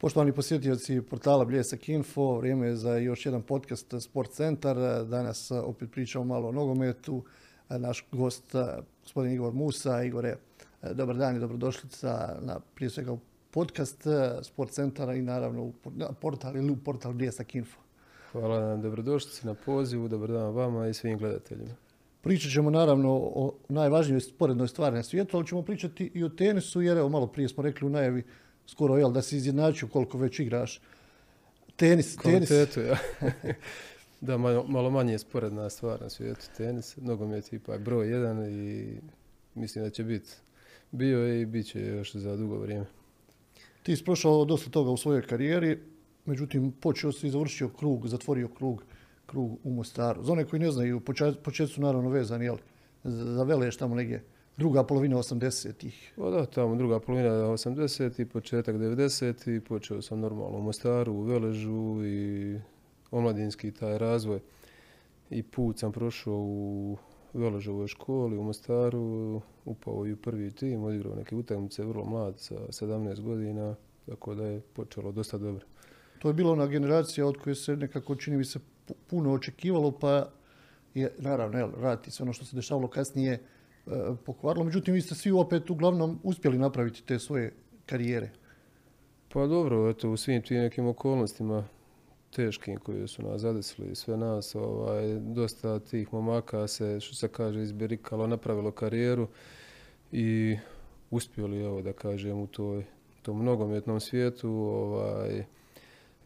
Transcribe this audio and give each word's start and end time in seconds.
Poštovani 0.00 0.32
posjetioci 0.32 1.02
portala 1.02 1.44
Bljesak 1.44 1.88
Info, 1.88 2.38
vrijeme 2.38 2.66
je 2.66 2.76
za 2.76 2.96
još 2.96 3.26
jedan 3.26 3.42
podcast 3.42 3.94
Sport 4.00 4.30
Centar. 4.30 4.76
Danas 5.06 5.50
opet 5.50 5.90
pričamo 5.90 6.24
malo 6.24 6.48
o 6.48 6.52
nogometu. 6.52 7.24
Naš 7.68 8.06
gost, 8.12 8.54
gospodin 9.02 9.32
Igor 9.32 9.52
Musa. 9.52 10.02
Igore, 10.02 10.36
dobar 10.92 11.16
dan 11.16 11.36
i 11.36 11.40
dobrodošlica 11.40 12.38
na 12.40 12.60
prije 12.74 12.90
svega 12.90 13.16
podcast 13.50 14.06
Sport 14.42 14.70
Centara 14.70 15.14
i 15.14 15.22
naravno 15.22 15.62
u 15.62 15.72
portal 16.20 16.56
ili 16.56 16.70
u 16.70 16.76
portal 16.76 17.12
Bljesak 17.12 17.54
Info. 17.54 17.80
Hvala 18.32 18.60
na 18.60 18.76
dobrodošlici, 18.76 19.46
na 19.46 19.54
pozivu, 19.54 20.08
dobar 20.08 20.30
dan 20.30 20.54
vama 20.54 20.88
i 20.88 20.94
svim 20.94 21.18
gledateljima. 21.18 21.74
Pričat 22.20 22.52
ćemo 22.52 22.70
naravno 22.70 23.12
o 23.12 23.52
najvažnijoj 23.68 24.20
sporednoj 24.20 24.68
stvari 24.68 24.96
na 24.96 25.02
svijetu, 25.02 25.36
ali 25.36 25.46
ćemo 25.46 25.62
pričati 25.62 26.10
i 26.14 26.24
o 26.24 26.28
tenisu, 26.28 26.82
jer 26.82 26.96
evo 26.96 27.08
malo 27.08 27.26
prije 27.26 27.48
smo 27.48 27.62
rekli 27.62 27.86
u 27.86 27.90
najavi 27.90 28.24
skoro 28.70 28.96
jel, 28.96 29.12
da 29.12 29.22
si 29.22 29.36
izjednačio 29.36 29.88
koliko 29.88 30.18
već 30.18 30.40
igraš 30.40 30.80
tenis. 31.76 32.16
Kvalitetu, 32.16 32.80
ja. 32.80 32.96
da, 34.20 34.36
malo, 34.38 34.64
malo 34.68 34.90
manje 34.90 35.12
je 35.12 35.18
sporedna 35.18 35.70
stvar 35.70 36.02
na 36.02 36.08
svijetu 36.10 36.46
tenis. 36.56 36.96
Nogomet 36.96 37.52
je 37.52 37.56
ipak 37.56 37.80
broj 37.80 38.10
jedan 38.10 38.46
i 38.46 38.96
mislim 39.54 39.84
da 39.84 39.90
će 39.90 40.04
biti 40.04 40.30
bio 40.90 41.40
i 41.40 41.46
bit 41.46 41.66
će 41.66 41.80
još 41.80 42.14
za 42.14 42.36
dugo 42.36 42.58
vrijeme. 42.58 42.86
Ti 43.82 43.96
si 43.96 44.04
prošao 44.04 44.44
dosta 44.44 44.70
toga 44.70 44.90
u 44.90 44.96
svojoj 44.96 45.26
karijeri, 45.26 45.78
međutim 46.24 46.72
počeo 46.72 47.12
si 47.12 47.26
i 47.26 47.30
završio 47.30 47.68
krug, 47.68 48.08
zatvorio 48.08 48.48
krug, 48.48 48.84
krug 49.26 49.58
u 49.64 49.70
Mostaru. 49.70 50.22
Za 50.22 50.32
one 50.32 50.44
koji 50.44 50.60
ne 50.60 50.70
znaju, 50.70 51.00
počet 51.44 51.70
su 51.70 51.80
naravno 51.80 52.10
vezani 52.10 52.44
jel, 52.44 52.56
za 53.04 53.42
Veleš 53.42 53.76
tamo 53.76 53.94
negdje 53.94 54.24
druga 54.60 54.84
polovina 54.84 55.16
80-ih. 55.16 56.12
Pa 56.16 56.30
da, 56.30 56.46
tamo 56.46 56.76
druga 56.76 57.00
polovina 57.00 57.30
80-ih, 57.30 58.26
početak 58.26 58.76
90-ih, 58.76 59.62
počeo 59.62 60.02
sam 60.02 60.20
normalno 60.20 60.58
u 60.58 60.62
Mostaru, 60.62 61.12
u 61.12 61.22
Veležu 61.22 62.04
i 62.04 62.58
omladinski 63.10 63.72
taj 63.72 63.98
razvoj. 63.98 64.40
I 65.30 65.42
put 65.42 65.78
sam 65.78 65.92
prošao 65.92 66.34
u 66.34 66.96
Veležovoj 67.32 67.86
školi 67.88 68.36
u 68.38 68.42
Mostaru, 68.42 69.40
upao 69.64 70.06
i 70.06 70.12
u 70.12 70.16
prvi 70.16 70.50
tim, 70.50 70.84
odigrao 70.84 71.14
neke 71.14 71.36
utakmice, 71.36 71.84
vrlo 71.84 72.04
mlad, 72.04 72.38
sa 72.38 72.54
17 72.54 73.20
godina, 73.20 73.74
tako 74.06 74.34
da 74.34 74.46
je 74.46 74.60
počelo 74.60 75.12
dosta 75.12 75.38
dobro. 75.38 75.66
To 76.18 76.28
je 76.28 76.34
bila 76.34 76.52
ona 76.52 76.66
generacija 76.66 77.26
od 77.26 77.36
koje 77.36 77.54
se 77.54 77.76
nekako 77.76 78.16
čini 78.16 78.36
mi 78.36 78.44
se 78.44 78.60
puno 79.06 79.32
očekivalo, 79.32 79.92
pa 79.92 80.28
je 80.94 81.12
naravno 81.18 81.58
jel, 81.58 81.70
raditi 81.80 82.10
sve 82.10 82.22
ono 82.22 82.32
što 82.32 82.44
se 82.44 82.56
dešavalo 82.56 82.88
kasnije 82.88 83.40
pokvarilo. 84.26 84.64
Međutim, 84.64 84.94
vi 84.94 85.00
ste 85.00 85.14
svi 85.14 85.30
opet 85.30 85.70
uglavnom 85.70 86.18
uspjeli 86.22 86.58
napraviti 86.58 87.02
te 87.02 87.18
svoje 87.18 87.52
karijere. 87.86 88.30
Pa 89.32 89.46
dobro, 89.46 89.90
eto, 89.90 90.10
u 90.10 90.16
svim 90.16 90.42
tim 90.42 90.56
nekim 90.56 90.86
okolnostima 90.86 91.64
teškim 92.30 92.76
koje 92.76 93.08
su 93.08 93.22
nas 93.22 93.40
zadesili 93.40 93.94
sve 93.94 94.16
nas, 94.16 94.54
ovaj, 94.54 95.14
dosta 95.14 95.78
tih 95.78 96.12
momaka 96.12 96.66
se, 96.66 97.00
što 97.00 97.14
se 97.14 97.28
kaže, 97.28 97.62
izberikalo, 97.62 98.26
napravilo 98.26 98.70
karijeru 98.70 99.28
i 100.12 100.56
uspjeli, 101.10 101.64
evo 101.64 101.82
da 101.82 101.92
kažem, 101.92 102.38
u 102.38 102.46
toj, 102.46 102.84
tom 103.22 103.44
nogometnom 103.44 104.00
svijetu 104.00 104.50
ovaj, 104.50 105.44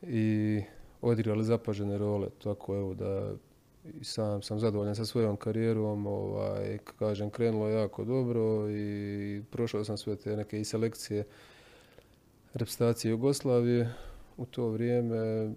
i 0.03 0.61
odigrali 1.03 1.45
zapažene 1.45 1.99
role, 1.99 2.29
tako 2.43 2.77
evo 2.77 2.95
da 2.95 3.33
sam 4.03 4.43
sam 4.43 4.59
zadovoljan 4.59 4.97
sa 4.97 5.05
svojom 5.05 5.37
karijerom, 5.37 6.07
ovaj, 6.07 6.79
kažem, 6.99 7.31
krenulo 7.31 7.69
jako 7.69 8.05
dobro 8.05 8.71
i 8.71 9.43
prošao 9.51 9.85
sam 9.85 9.97
sve 9.97 10.17
te 10.17 10.37
neke 10.37 10.61
i 10.61 10.65
selekcije 10.65 11.25
reprezentacije 12.55 13.11
Jugoslavije 13.11 13.95
u 14.37 14.47
to 14.47 14.69
vrijeme 14.69 15.53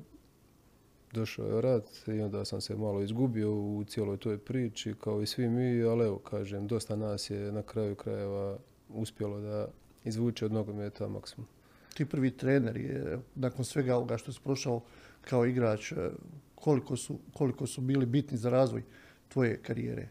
došao 1.13 1.45
je 1.45 1.61
rat 1.61 2.07
i 2.07 2.21
onda 2.21 2.45
sam 2.45 2.61
se 2.61 2.75
malo 2.75 3.01
izgubio 3.01 3.53
u 3.53 3.83
cijeloj 3.87 4.17
toj 4.17 4.37
priči 4.37 4.93
kao 5.03 5.21
i 5.21 5.27
svi 5.27 5.49
mi, 5.49 5.83
ali 5.83 6.05
evo 6.05 6.17
kažem, 6.17 6.67
dosta 6.67 6.95
nas 6.95 7.29
je 7.29 7.51
na 7.51 7.61
kraju 7.61 7.95
krajeva 7.95 8.57
uspjelo 8.89 9.39
da 9.39 9.67
izvuče 10.03 10.45
od 10.45 10.51
nogometa 10.51 11.07
maksimum. 11.07 11.47
Ti 11.93 12.05
prvi 12.05 12.31
trener 12.31 12.77
je, 12.77 13.19
nakon 13.35 13.65
svega 13.65 13.95
ovoga 13.95 14.17
što 14.17 14.31
si 14.31 14.39
prošao 14.43 14.81
kao 15.21 15.45
igrač, 15.45 15.93
koliko 16.61 16.95
su, 16.95 17.19
koliko 17.33 17.67
su 17.67 17.81
bili 17.81 18.05
bitni 18.05 18.37
za 18.37 18.49
razvoj 18.49 18.83
tvoje 19.27 19.57
karijere? 19.61 20.07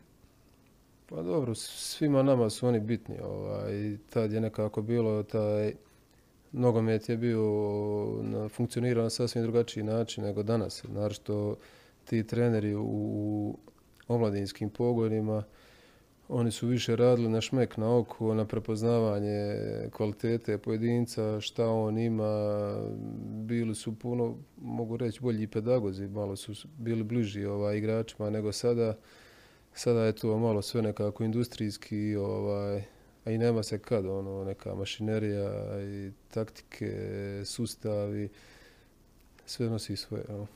Pa 1.07 1.23
dobro, 1.23 1.55
svima 1.55 2.23
nama 2.23 2.51
su 2.51 2.67
oni 2.67 2.81
bitni. 2.81 3.21
Ovaj, 3.21 3.97
tad 4.11 4.33
je 4.33 4.41
nekako 4.41 4.83
bilo 4.83 5.23
taj 5.23 5.73
nogomet 6.53 7.09
je 7.09 7.17
bio 7.17 7.43
na, 8.23 8.49
funkcionirao 8.49 9.05
na 9.05 9.11
sasvim 9.11 9.43
drugačiji 9.43 9.85
način 9.85 10.25
nego 10.25 10.43
danas. 10.43 10.85
Naravno, 10.89 11.57
ti 12.05 12.27
treneri 12.27 12.75
u 12.75 13.59
omladinskim 14.09 14.71
pogonima, 14.71 15.43
oni 16.29 16.51
su 16.51 16.67
više 16.67 16.97
radili 16.97 17.29
na 17.29 17.41
šmek 17.41 17.77
na 17.77 17.97
oko, 17.97 18.35
na 18.35 18.45
prepoznavanje 18.45 19.57
kvalitete 19.91 20.59
pojedinca, 20.59 21.41
šta 21.41 21.69
on 21.69 21.99
ima. 21.99 22.75
Bili 23.25 23.75
su 23.75 23.99
puno, 23.99 24.37
mogu 24.63 24.97
reći, 24.97 25.21
bolji 25.21 25.47
pedagozi, 25.47 26.09
malo 26.09 26.37
su 26.37 26.69
bili 26.79 27.03
bliži 27.03 27.45
ovaj, 27.45 27.79
igračima 27.79 28.31
nego 28.31 28.53
sada. 28.53 28.97
Sada 29.75 30.05
je 30.05 30.13
to 30.13 30.39
malo 30.39 30.63
sve 30.63 30.83
nekako 30.83 31.25
industrijski, 31.25 32.17
ovaj, 32.17 32.83
a 33.25 33.31
i 33.31 33.39
nema 33.39 33.63
se 33.63 33.79
kad, 33.79 34.07
ono, 34.07 34.45
neka 34.45 34.75
mašinerija 34.75 35.81
i 35.83 36.11
taktike, 36.31 36.93
sustavi, 37.45 38.29
sve 39.47 39.71
nosi 39.71 39.97
svoje. 39.97 40.25
Ono. 40.29 40.47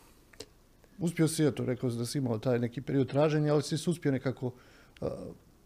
Uspio 0.99 1.29
si, 1.29 1.45
eto, 1.45 1.65
rekao 1.65 1.91
da 1.91 2.07
si 2.07 2.19
imao 2.19 2.39
taj 2.39 2.59
neki 2.59 2.81
period 2.81 3.09
traženja, 3.09 3.53
ali 3.53 3.63
si 3.63 3.91
uspio 3.91 4.13
nekako 4.13 4.53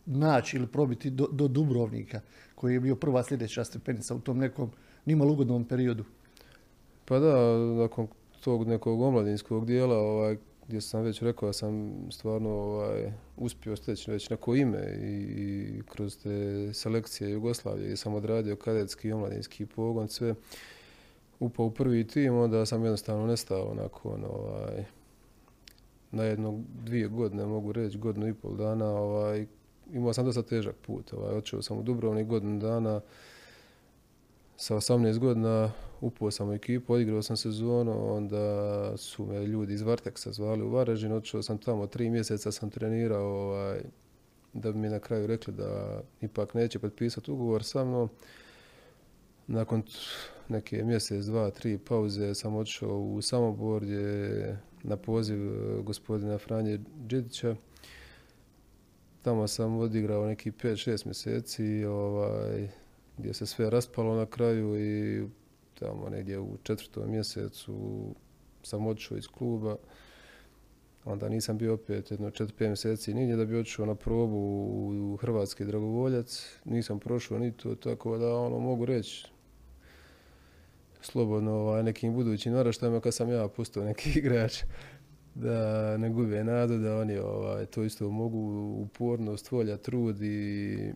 naći 0.07 0.57
ili 0.57 0.67
probiti 0.67 1.11
do, 1.11 1.29
do, 1.33 1.49
Dubrovnika, 1.49 2.21
koji 2.55 2.75
je 2.75 2.81
bio 2.81 2.97
prva 2.97 3.23
sljedeća 3.23 3.65
stepenica 3.65 4.15
u 4.15 4.21
tom 4.21 4.39
nekom 4.39 4.71
nimalo 5.05 5.33
ugodnom 5.33 5.65
periodu. 5.65 6.05
Pa 7.05 7.19
da, 7.19 7.59
nakon 7.59 8.07
tog 8.41 8.69
nekog 8.69 9.01
omladinskog 9.01 9.67
dijela, 9.67 9.99
ovaj, 9.99 10.37
gdje 10.69 10.81
sam 10.81 11.03
već 11.03 11.23
rekao 11.23 11.49
da 11.49 11.53
sam 11.53 11.93
stvarno 12.11 12.51
ovaj, 12.51 13.13
uspio 13.37 13.77
steći 13.77 14.11
već 14.11 14.31
neko 14.31 14.55
ime 14.55 14.99
i, 15.03 15.07
i, 15.07 15.83
kroz 15.89 16.19
te 16.23 16.71
selekcije 16.73 17.31
Jugoslavije 17.31 17.85
gdje 17.85 17.97
sam 17.97 18.15
odradio 18.15 18.57
kadetski 18.57 19.09
i 19.09 19.13
omladinski 19.13 19.67
pogon, 19.67 20.09
sve 20.09 20.35
upao 21.41 21.67
u 21.67 21.71
prvi 21.71 22.07
tim, 22.07 22.35
onda 22.35 22.67
sam 22.67 22.83
jednostavno 22.83 23.27
nestao 23.27 23.75
nakon 23.75 24.25
ovaj, 24.25 24.85
na 26.11 26.25
jedno 26.25 26.61
dvije 26.85 27.09
godine, 27.09 27.47
mogu 27.47 27.73
reći 27.73 27.99
godinu 27.99 28.29
i 28.29 28.35
pol 28.35 28.57
dana, 28.57 28.91
ovaj, 28.91 29.47
imao 29.93 30.13
sam 30.13 30.25
dosta 30.25 30.43
težak 30.43 30.75
put. 30.87 31.13
Ovaj, 31.13 31.37
otišao 31.37 31.63
sam 31.63 31.79
u 31.79 31.83
Dubrovnik 31.83 32.27
godinu 32.27 32.61
dana, 32.61 33.01
sa 34.57 34.77
18 34.77 35.19
godina 35.19 35.73
upao 36.01 36.31
sam 36.31 36.49
u 36.49 36.53
ekipu, 36.53 36.93
odigrao 36.93 37.23
sam 37.23 37.37
sezonu, 37.37 38.15
onda 38.17 38.97
su 38.97 39.27
me 39.27 39.47
ljudi 39.47 39.75
iz 39.75 39.83
Varteksa 39.83 40.33
zvali 40.33 40.63
u 40.63 40.71
Varaždin, 40.71 41.13
otišao 41.13 41.43
sam 41.43 41.59
tamo, 41.59 41.87
tri 41.87 42.11
mjeseca 42.11 42.53
sam 42.53 42.71
trenirao, 42.71 43.25
ovaj, 43.25 43.81
da 44.53 44.73
bi 44.73 44.79
mi 44.79 44.89
na 44.89 44.99
kraju 44.99 45.27
rekli 45.27 45.55
da 45.55 46.01
ipak 46.21 46.55
neće 46.55 46.79
potpisati 46.79 47.31
ugovor 47.31 47.65
sa 47.65 47.85
mnom. 47.85 48.09
Nakon 49.47 49.83
neke 50.49 50.85
mjesec, 50.85 51.25
dva, 51.25 51.51
tri 51.51 51.79
pauze 51.79 52.35
sam 52.35 52.57
otišao 52.57 52.99
u 52.99 53.23
Samobor 53.23 53.83
gdje 53.83 54.59
na 54.83 54.97
poziv 54.97 55.39
gospodina 55.83 56.39
Franje 56.39 56.79
Đidića. 56.97 57.57
Tamo 59.25 59.47
sam 59.49 59.79
odigrao 59.79 60.27
neki 60.27 60.51
5-6 60.51 61.07
mjeseci, 61.07 61.85
ovaj, 61.85 62.69
gdje 63.19 63.35
se 63.35 63.47
sve 63.47 63.71
raspalo 63.71 64.17
na 64.17 64.27
kraju 64.27 64.81
i 64.81 65.25
tamo 65.79 66.09
negdje 66.09 66.39
u 66.39 66.57
četvrtom 66.63 67.11
mjesecu 67.11 68.05
sam 68.63 68.87
otišao 68.87 69.19
iz 69.19 69.29
kluba. 69.29 69.77
Onda 71.05 71.29
nisam 71.29 71.59
bio 71.59 71.75
opet 71.75 72.11
jedno 72.11 72.31
4-5 72.31 72.67
mjeseci 72.67 73.15
nigdje 73.15 73.37
da 73.37 73.45
bi 73.45 73.59
otišao 73.59 73.87
na 73.87 73.95
probu 73.95 74.39
u 75.13 75.17
Hrvatski 75.17 75.65
dragovoljac. 75.65 76.59
Nisam 76.65 77.01
prošao 77.01 77.39
ni 77.39 77.53
to, 77.53 77.75
tako 77.75 78.19
da 78.19 78.37
ono 78.37 78.59
mogu 78.59 78.85
reći 78.85 79.27
slobodno 81.01 81.53
ovaj, 81.53 81.83
nekim 81.83 82.15
budućim 82.15 82.53
naraštajima 82.53 83.01
kad 83.01 83.15
sam 83.15 83.31
ja 83.31 83.49
pustio 83.49 83.85
neki 83.85 84.11
igrač 84.19 84.63
da 85.35 85.97
ne 85.97 86.11
gube 86.11 86.45
nadu, 86.45 86.79
da 86.79 86.97
oni 86.97 87.19
ovaj, 87.19 87.67
to 87.67 87.83
isto 87.83 88.11
mogu 88.11 88.39
upornost, 88.83 89.51
volja, 89.51 89.77
trud 89.77 90.23
i 90.23 90.93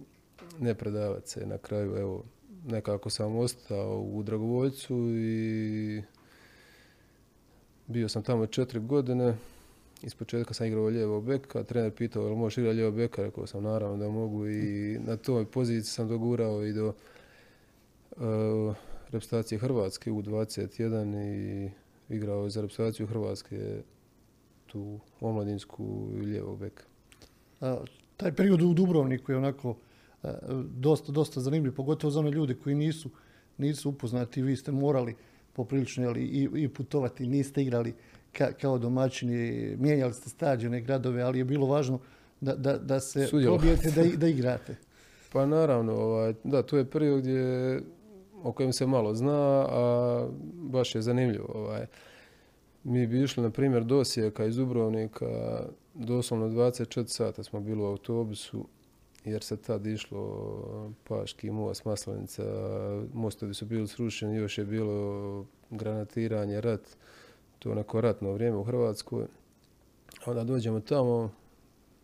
ne 0.60 0.74
predavati 0.74 1.30
se. 1.30 1.46
Na 1.46 1.58
kraju, 1.58 1.96
evo, 1.96 2.24
nekako 2.66 3.10
sam 3.10 3.36
ostao 3.36 4.00
u 4.00 4.22
Dragovoljcu 4.22 5.08
i 5.16 6.02
bio 7.86 8.08
sam 8.08 8.22
tamo 8.22 8.46
četiri 8.46 8.80
godine. 8.80 9.34
Iz 10.02 10.14
početka 10.14 10.54
sam 10.54 10.66
igrao 10.66 10.86
lijevo 10.86 11.20
beka, 11.20 11.62
trener 11.62 11.92
pitao 11.92 12.22
je 12.22 12.30
li 12.30 12.36
možeš 12.36 12.58
igrati 12.58 12.76
lijevo 12.76 12.92
beka, 12.92 13.22
rekao 13.22 13.46
sam 13.46 13.62
naravno 13.62 13.96
da 13.96 14.08
mogu 14.08 14.48
i 14.48 14.98
na 15.06 15.16
toj 15.16 15.44
poziciji 15.44 15.90
sam 15.90 16.08
dogurao 16.08 16.66
i 16.66 16.72
do 16.72 16.92
uh, 18.10 18.76
reprezentacije 19.04 19.58
Hrvatske 19.58 20.10
u 20.10 20.22
21 20.22 21.24
i 21.24 21.70
igrao 22.14 22.50
za 22.50 22.60
reprezentaciju 22.60 23.06
Hrvatske 23.06 23.82
tu 24.72 25.00
omladinsku 25.20 26.10
i 26.14 26.20
lijevog 26.20 26.58
beka. 26.58 26.84
taj 28.16 28.32
period 28.32 28.62
u 28.62 28.74
Dubrovniku 28.74 29.32
je 29.32 29.38
onako 29.38 29.76
dosta, 30.74 31.12
dosta 31.12 31.40
zanimljiv, 31.40 31.74
pogotovo 31.74 32.10
za 32.10 32.20
one 32.20 32.30
ljude 32.30 32.54
koji 32.54 32.74
nisu, 32.74 33.10
nisu 33.58 33.90
upoznati. 33.90 34.42
Vi 34.42 34.56
ste 34.56 34.72
morali 34.72 35.14
poprilično 35.52 36.04
jeli, 36.04 36.22
i, 36.22 36.48
i 36.54 36.68
putovati, 36.68 37.26
niste 37.26 37.62
igrali 37.62 37.94
kao 38.60 38.78
domaćini, 38.78 39.76
mijenjali 39.76 40.14
ste 40.14 40.30
stadione, 40.30 40.80
gradove, 40.80 41.22
ali 41.22 41.38
je 41.38 41.44
bilo 41.44 41.66
važno 41.66 41.98
da, 42.40 42.54
da, 42.54 42.78
da 42.78 43.00
se 43.00 43.28
probijete 43.30 43.90
da, 43.90 44.16
da 44.16 44.28
igrate. 44.28 44.76
Pa 45.32 45.46
naravno, 45.46 45.92
ovaj, 45.92 46.34
da, 46.44 46.62
to 46.62 46.76
je 46.76 46.90
period 46.90 47.20
gdje, 47.20 47.80
o 48.42 48.52
kojem 48.52 48.72
se 48.72 48.86
malo 48.86 49.14
zna, 49.14 49.66
a 49.68 50.28
baš 50.54 50.94
je 50.94 51.02
zanimljivo. 51.02 51.52
Ovaj. 51.54 51.86
Mi 52.84 53.06
bi 53.06 53.22
išli, 53.22 53.42
na 53.42 53.50
primjer, 53.50 53.84
do 53.84 53.98
Osijeka 53.98 54.44
iz 54.44 54.56
Dubrovnika, 54.56 55.62
doslovno 55.94 56.48
24 56.48 57.06
sata 57.06 57.42
smo 57.42 57.60
bili 57.60 57.82
u 57.82 57.86
autobusu, 57.86 58.66
jer 59.24 59.42
se 59.42 59.56
tad 59.56 59.86
išlo 59.86 60.92
Paški 61.08 61.50
most, 61.50 61.84
Maslenica, 61.84 62.42
mostovi 63.14 63.54
su 63.54 63.66
bili 63.66 63.88
srušeni, 63.88 64.36
još 64.36 64.58
je 64.58 64.64
bilo 64.64 65.46
granatiranje, 65.70 66.60
rat, 66.60 66.96
to 67.58 67.74
neko 67.74 68.00
ratno 68.00 68.32
vrijeme 68.32 68.56
u 68.56 68.64
Hrvatskoj. 68.64 69.26
Onda 70.26 70.44
dođemo 70.44 70.80
tamo, 70.80 71.30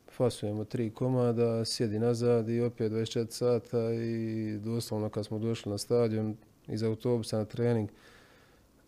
fasujemo 0.08 0.64
tri 0.64 0.90
komada, 0.90 1.64
sjedi 1.64 1.98
nazad 1.98 2.48
i 2.48 2.60
opet 2.60 2.92
24 2.92 3.30
sata 3.30 3.92
i 3.94 4.58
doslovno 4.58 5.08
kad 5.08 5.26
smo 5.26 5.38
došli 5.38 5.72
na 5.72 5.78
stadion 5.78 6.36
iz 6.68 6.82
autobusa 6.82 7.38
na 7.38 7.44
trening, 7.44 7.90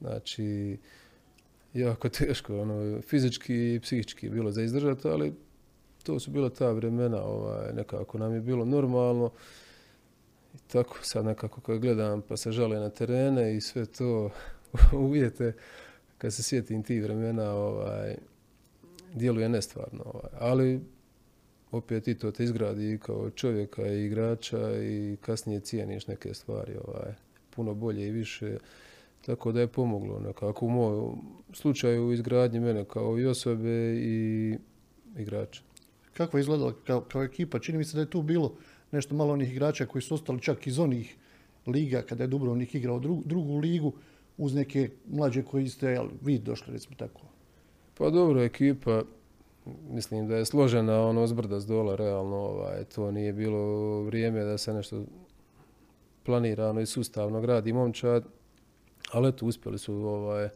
znači 0.01 0.79
jako 1.81 2.09
teško, 2.09 2.61
ono, 2.61 3.03
fizički 3.03 3.75
i 3.75 3.81
psihički 3.81 4.31
bilo 4.31 4.53
za 4.53 4.63
izdržati, 4.63 5.09
ali 5.09 5.35
to 6.03 6.21
su 6.21 6.31
bila 6.31 6.51
ta 6.51 6.71
vremena, 6.71 7.23
ovaj, 7.25 7.73
nekako 7.73 8.19
nam 8.19 8.35
je 8.35 8.41
bilo 8.41 8.65
normalno. 8.65 9.31
I 10.55 10.59
tako 10.73 10.99
sad 11.03 11.25
nekako 11.25 11.61
kad 11.61 11.79
gledam 11.79 12.23
pa 12.23 12.37
se 12.37 12.53
žale 12.53 12.81
na 12.81 12.91
terene 12.91 13.57
i 13.57 13.61
sve 13.61 13.87
to 13.87 14.31
uvijete, 15.07 15.53
kad 16.19 16.35
se 16.35 16.43
sjetim 16.43 16.83
tih 16.83 17.03
vremena, 17.03 17.51
ovaj, 17.55 18.17
djeluje 19.15 19.49
nestvarno. 19.49 20.03
Ovaj. 20.05 20.31
Ali 20.39 20.81
opet 21.71 22.09
i 22.09 22.15
to 22.15 22.31
te 22.31 22.45
izgradi 22.45 22.99
kao 23.03 23.31
čovjeka 23.31 23.87
i 23.87 24.05
igrača 24.05 24.83
i 24.83 25.17
kasnije 25.21 25.61
cijeniš 25.61 26.07
neke 26.07 26.35
stvari 26.35 26.77
ovaj, 26.85 27.13
puno 27.51 27.75
bolje 27.75 28.07
i 28.07 28.11
više. 28.11 28.59
Tako 29.27 29.53
da 29.53 29.61
je 29.61 29.67
pomoglo 29.67 30.21
nekako 30.21 30.67
u 30.67 30.71
mojom 30.71 31.19
slučaju 31.53 32.07
u 32.07 32.13
izgradnji 32.13 32.61
mene 32.61 32.85
kao 32.85 33.19
i 33.19 33.27
osobe 33.27 33.97
i 33.97 34.55
igrača. 35.19 35.63
Kako 36.17 36.37
je 36.37 36.41
izgledala 36.41 36.73
kao, 36.87 37.01
kao 37.01 37.23
ekipa? 37.23 37.59
Čini 37.59 37.79
mi 37.79 37.85
se 37.85 37.97
da 37.97 38.01
je 38.01 38.11
tu 38.11 38.23
bilo 38.23 38.53
nešto 38.93 39.15
malo 39.15 39.33
onih 39.33 39.53
igrača 39.53 39.87
koji 39.87 40.03
su 40.03 40.15
ostali 40.15 40.41
čak 40.41 40.67
iz 40.67 40.79
onih 40.79 41.17
liga 41.67 42.03
kada 42.03 42.25
je 42.25 42.29
Dubrovnik 42.29 42.75
igrao 42.75 42.99
drugu 43.25 43.59
ligu 43.59 43.93
uz 44.37 44.55
neke 44.55 44.91
mlađe 45.11 45.43
koji 45.43 45.69
ste 45.69 45.87
jel, 45.87 46.09
vi 46.23 46.39
došli 46.39 46.73
recimo 46.73 46.97
tako. 46.97 47.21
Pa 47.99 48.11
dobro, 48.11 48.43
ekipa 48.43 49.03
mislim 49.91 50.29
da 50.29 50.37
je 50.37 50.45
složena 50.45 51.07
ono 51.07 51.27
zbrda 51.27 51.61
s 51.61 51.67
dola 51.67 51.97
realno 51.97 52.37
ovaj, 52.37 52.85
to 52.85 53.11
nije 53.11 53.33
bilo 53.33 54.03
vrijeme 54.03 54.45
da 54.45 54.59
se 54.59 54.75
nešto 54.75 55.05
planirano 56.23 56.81
i 56.81 56.87
sustavno 56.87 57.41
gradi 57.41 57.73
momčad 57.73 58.25
ali 59.13 59.29
eto 59.29 59.47
uspjeli 59.47 59.79
su 59.79 59.95
ovaj, 59.95 60.49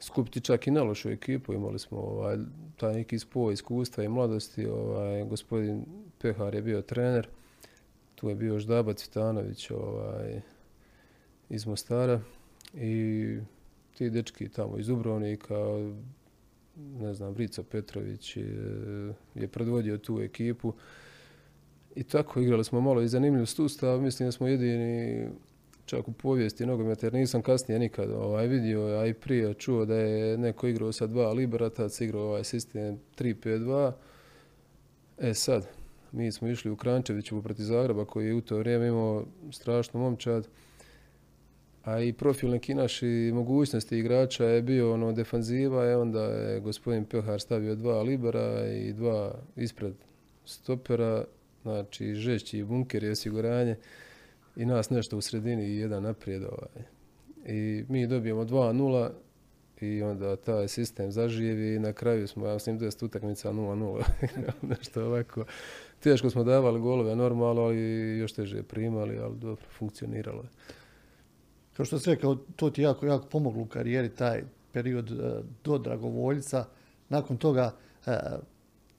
skupiti 0.00 0.40
čak 0.40 0.66
i 0.66 0.70
na 0.70 0.82
lošu 0.82 1.08
ekipu. 1.08 1.52
Imali 1.52 1.78
smo 1.78 1.98
ovaj, 1.98 2.36
taj 2.76 2.94
neki 2.94 3.18
spoj 3.18 3.54
iskustva 3.54 4.04
i 4.04 4.08
mladosti. 4.08 4.66
Ovaj, 4.66 5.24
gospodin 5.24 5.84
Pehar 6.18 6.54
je 6.54 6.62
bio 6.62 6.82
trener. 6.82 7.28
Tu 8.14 8.28
je 8.28 8.34
bio 8.34 8.58
Ždaba 8.58 8.92
Cvitanović 8.92 9.70
ovaj, 9.70 10.40
iz 11.48 11.66
Mostara. 11.66 12.20
I 12.74 13.38
ti 13.94 14.10
dečki 14.10 14.48
tamo 14.48 14.78
iz 14.78 14.86
Dubrovnika, 14.86 15.54
ne 16.76 17.14
znam, 17.14 17.32
Vrica 17.32 17.62
Petrović 17.62 18.36
je, 18.36 19.14
je 19.34 19.48
predvodio 19.48 19.98
tu 19.98 20.20
ekipu. 20.20 20.72
I 21.94 22.02
tako 22.02 22.40
igrali 22.40 22.64
smo 22.64 22.80
malo 22.80 23.02
i 23.02 23.08
zanimljiv 23.08 23.46
sustav. 23.46 24.00
Mislim 24.00 24.26
da 24.26 24.32
smo 24.32 24.48
jedini 24.48 25.28
čak 25.88 26.08
u 26.08 26.12
povijesti 26.12 26.66
nogometa, 26.66 27.06
jer 27.06 27.14
nisam 27.14 27.42
kasnije 27.42 27.78
nikad 27.78 28.10
ovaj, 28.10 28.46
vidio, 28.46 28.80
a 28.80 29.06
i 29.06 29.14
prije 29.14 29.54
čuo 29.54 29.84
da 29.84 29.94
je 29.94 30.38
neko 30.38 30.66
igrao 30.66 30.92
sa 30.92 31.06
dva 31.06 31.32
liberatac, 31.32 32.00
igrao 32.00 32.22
ovaj 32.22 32.44
sistem 32.44 32.98
3-5-2. 33.18 33.92
E 35.18 35.34
sad, 35.34 35.66
mi 36.12 36.32
smo 36.32 36.48
išli 36.48 36.70
u 36.70 36.76
Krančeviću 36.76 37.42
protiv 37.42 37.62
Zagreba 37.62 38.04
koji 38.04 38.26
je 38.26 38.34
u 38.34 38.40
to 38.40 38.58
vrijeme 38.58 38.88
imao 38.88 39.24
strašnu 39.52 40.00
momčad, 40.00 40.48
a 41.84 42.00
i 42.00 42.12
profil 42.12 42.50
neki 42.50 42.74
naši 42.74 43.30
mogućnosti 43.34 43.98
igrača 43.98 44.44
je 44.44 44.62
bio 44.62 44.92
ono 44.92 45.12
defanziva, 45.12 45.84
e 45.84 45.96
onda 45.96 46.22
je 46.22 46.60
gospodin 46.60 47.04
Pehar 47.04 47.40
stavio 47.40 47.74
dva 47.74 48.02
libera 48.02 48.66
i 48.66 48.92
dva 48.92 49.34
ispred 49.56 49.94
stopera, 50.44 51.24
znači 51.62 52.14
žešći 52.14 52.64
bunker 52.64 53.04
i 53.04 53.10
osiguranje 53.10 53.76
i 54.58 54.66
nas 54.66 54.90
nešto 54.90 55.18
u 55.18 55.20
sredini 55.20 55.64
i 55.64 55.78
jedan 55.78 56.02
naprijed. 56.02 56.42
Ovaj. 56.42 56.84
I 57.46 57.84
mi 57.88 58.06
dobijemo 58.06 58.44
2-0 58.44 59.10
i 59.80 60.02
onda 60.02 60.36
taj 60.36 60.68
sistem 60.68 61.12
zaživi 61.12 61.74
i 61.74 61.78
na 61.78 61.92
kraju 61.92 62.28
smo, 62.28 62.46
ja 62.46 62.54
mislim, 62.54 62.78
10 62.78 63.04
utakmica 63.04 63.52
0-0. 63.52 64.02
nešto 64.78 65.04
ovako. 65.04 65.44
Teško 66.00 66.30
smo 66.30 66.44
davali 66.44 66.80
golove 66.80 67.16
normalno, 67.16 67.62
ali 67.62 68.18
još 68.18 68.32
teže 68.32 68.62
primali, 68.62 69.18
ali 69.18 69.36
dobro, 69.36 69.64
funkcioniralo 69.78 70.42
je. 70.42 70.48
Kao 71.76 71.86
što 71.86 71.98
se 71.98 72.10
rekao, 72.10 72.34
to 72.34 72.70
ti 72.70 72.82
jako, 72.82 73.06
jako 73.06 73.26
pomoglo 73.26 73.62
u 73.62 73.66
karijeri, 73.66 74.08
taj 74.08 74.42
period 74.72 75.10
uh, 75.10 75.18
do 75.64 75.78
Dragovoljca. 75.78 76.64
Nakon 77.08 77.36
toga 77.36 77.74
uh, 78.06 78.12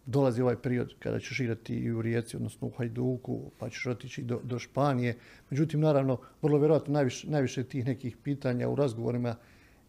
dolazi 0.10 0.42
ovaj 0.42 0.56
period 0.56 0.94
kada 1.00 1.20
ćeš 1.20 1.40
igrati 1.40 1.76
i 1.76 1.92
u 1.92 2.02
Rijeci, 2.02 2.38
odnosno 2.38 2.68
u 2.68 2.72
Hajduku, 2.78 3.52
pa 3.58 3.70
ćeš 3.70 3.86
otići 3.86 4.24
do, 4.24 4.40
do 4.44 4.60
Španije. 4.60 5.18
Međutim, 5.50 5.80
naravno, 5.80 6.18
vrlo 6.42 6.58
vjerojatno 6.58 6.94
najviše, 6.94 7.30
najviše 7.30 7.64
tih 7.64 7.86
nekih 7.86 8.18
pitanja 8.18 8.70
u 8.70 8.76
razgovorima 8.76 9.36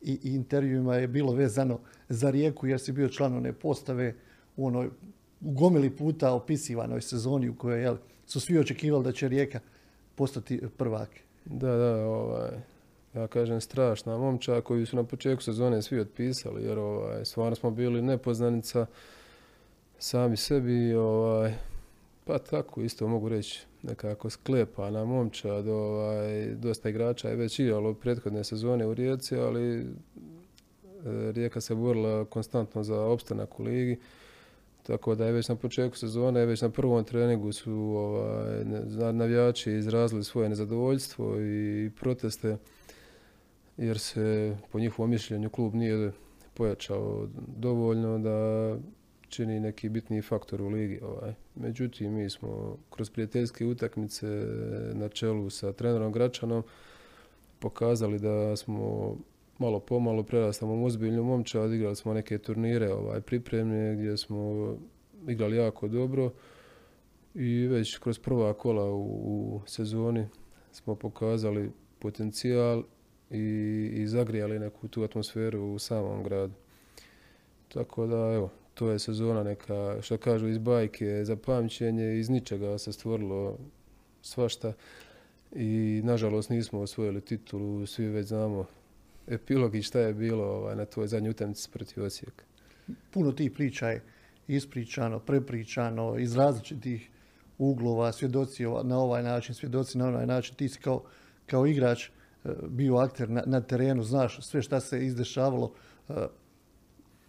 i, 0.02 0.18
i 0.23 0.35
intervjuima 0.35 0.97
je 0.97 1.09
bilo 1.09 1.33
vezano 1.33 1.78
za 2.09 2.30
Rijeku, 2.30 2.66
jer 2.66 2.80
si 2.80 2.92
bio 2.92 3.09
član 3.09 3.37
one 3.37 3.52
postave 3.52 4.14
u 4.56 4.66
onoj 4.66 4.90
u 5.40 5.52
gomili 5.52 5.90
puta 5.97 6.33
opisivanoj 6.33 7.00
sezoni 7.00 7.49
u 7.49 7.54
kojoj 7.54 7.83
jel, 7.83 7.97
su 8.26 8.40
svi 8.40 8.59
očekivali 8.59 9.04
da 9.04 9.12
će 9.12 9.28
Rijeka 9.28 9.61
postati 10.14 10.61
prvak. 10.76 11.11
Da, 11.44 11.76
da, 11.76 12.06
ovaj, 12.06 12.50
ja 13.14 13.26
kažem 13.26 13.61
strašna 13.61 14.18
momča 14.18 14.61
koju 14.61 14.87
su 14.87 14.97
na 14.97 15.04
početku 15.04 15.42
sezone 15.42 15.83
svi 15.83 16.00
otpisali, 16.00 16.64
jer 16.64 16.78
ovaj, 16.78 17.25
stvarno 17.25 17.56
smo 17.56 17.71
bili 17.71 18.02
nepoznanica, 18.02 18.87
sami 20.02 20.37
sebi, 20.37 20.95
ovaj, 20.95 21.54
pa 22.25 22.38
tako 22.38 22.83
isto 22.83 23.09
mogu 23.09 23.28
reći, 23.28 23.61
nekako 23.83 24.30
sklepana 24.30 25.04
momčad, 25.04 25.69
ovaj, 25.69 26.54
dosta 26.54 26.88
igrača 26.88 27.28
je 27.28 27.37
već 27.37 27.59
igralo 27.59 27.95
prethodne 27.95 28.45
sezone 28.45 28.87
u 28.87 28.95
Rijeci, 28.95 29.37
ali 29.37 29.78
e, 29.78 29.85
Rijeka 31.33 31.61
se 31.61 31.75
borila 31.75 32.25
konstantno 32.25 32.83
za 32.83 33.00
opstanak 33.00 33.61
u 33.61 33.62
ligi, 33.62 33.99
tako 34.83 35.14
da 35.14 35.26
je 35.26 35.33
već 35.33 35.49
na 35.49 35.57
početku 35.57 35.97
sezone, 35.97 36.47
već 36.47 36.62
na 36.62 36.71
prvom 36.71 37.04
treningu 37.04 37.52
su 37.52 37.73
ovaj, 37.73 38.64
navijači 39.12 39.73
izrazili 39.73 40.25
svoje 40.25 40.49
nezadovoljstvo 40.49 41.40
i 41.40 41.90
proteste, 42.00 42.57
jer 43.76 43.99
se 43.99 44.57
po 44.73 44.78
njihovom 44.78 45.11
mišljenju 45.11 45.50
klub 45.50 45.75
nije 45.75 46.12
pojačao 46.54 47.28
dovoljno 47.57 48.19
da 48.19 48.76
čini 49.30 49.60
neki 49.60 49.88
bitni 49.88 50.22
faktor 50.22 50.62
u 50.62 50.68
ligi. 50.68 51.00
Ovaj. 51.02 51.34
Međutim, 51.54 52.14
mi 52.14 52.30
smo 52.30 52.76
kroz 52.90 53.10
prijateljske 53.10 53.66
utakmice 53.66 54.26
na 54.92 55.08
čelu 55.08 55.50
sa 55.50 55.72
trenerom 55.72 56.12
Gračanom 56.12 56.62
pokazali 57.58 58.18
da 58.18 58.56
smo 58.56 59.16
malo 59.58 59.80
pomalo 59.80 60.22
prerastamo 60.22 60.84
ozbiljnu 60.84 61.25
momčad, 61.25 61.62
odigrali 61.62 61.96
smo 61.96 62.14
neke 62.14 62.38
turnire 62.38 62.92
ovaj, 62.92 63.20
pripremne 63.20 63.96
gdje 63.96 64.16
smo 64.16 64.75
igrali 65.28 65.56
jako 65.56 65.88
dobro 65.88 66.32
i 67.34 67.66
već 67.66 67.99
kroz 67.99 68.18
prva 68.18 68.54
kola 68.54 68.90
u, 68.90 69.02
u 69.02 69.60
sezoni 69.66 70.26
smo 70.72 70.94
pokazali 70.94 71.70
potencijal 71.99 72.84
i, 73.30 73.38
i 73.94 74.06
zagrijali 74.06 74.58
neku 74.58 74.88
tu 74.88 75.02
atmosferu 75.02 75.75
u 75.75 75.78
samom 75.78 76.22
gradu. 76.22 76.54
Tako 77.68 78.06
da, 78.06 78.16
evo, 78.16 78.50
to 78.80 78.90
je 78.90 78.99
sezona 78.99 79.42
neka, 79.42 80.02
što 80.02 80.16
kažu 80.16 80.49
iz 80.49 80.58
bajke, 80.58 81.25
za 81.25 81.37
pamćenje, 81.37 82.18
iz 82.18 82.30
ničega 82.30 82.78
se 82.78 82.92
stvorilo 82.92 83.58
svašta. 84.22 84.72
i 85.52 86.00
nažalost 86.04 86.50
nismo 86.50 86.80
osvojili 86.80 87.20
titulu, 87.20 87.87
svi 87.87 88.06
već 88.08 88.26
znamo 88.26 88.66
epilog 89.26 89.75
i 89.75 89.82
šta 89.82 90.00
je 90.00 90.14
bilo 90.14 90.44
ovaj, 90.44 90.76
na 90.76 90.84
tvoj 90.84 91.08
zadnji 91.08 91.30
utakmici 91.30 91.68
protiv 91.72 92.04
Osijeka. 92.04 92.44
Puno 93.10 93.32
tih 93.32 93.50
priča 93.52 93.88
je 93.88 94.02
ispričano, 94.49 95.18
prepričano, 95.18 96.18
iz 96.18 96.37
različitih 96.37 97.10
uglova, 97.58 98.12
svjedoci 98.12 98.64
na 98.84 98.99
ovaj 98.99 99.22
način, 99.22 99.54
svjedoci 99.54 99.99
na 99.99 100.08
ovaj 100.08 100.26
način. 100.26 100.54
Ti 100.54 100.68
si 100.68 100.80
kao, 100.80 101.02
kao 101.46 101.66
igrač 101.66 102.04
e, 102.04 102.10
bio 102.68 102.96
akter 102.96 103.30
na, 103.30 103.42
na 103.46 103.60
terenu, 103.60 104.02
znaš 104.02 104.40
sve 104.40 104.62
šta 104.62 104.80
se 104.80 105.06
izdešavalo. 105.06 105.72
E, 106.08 106.14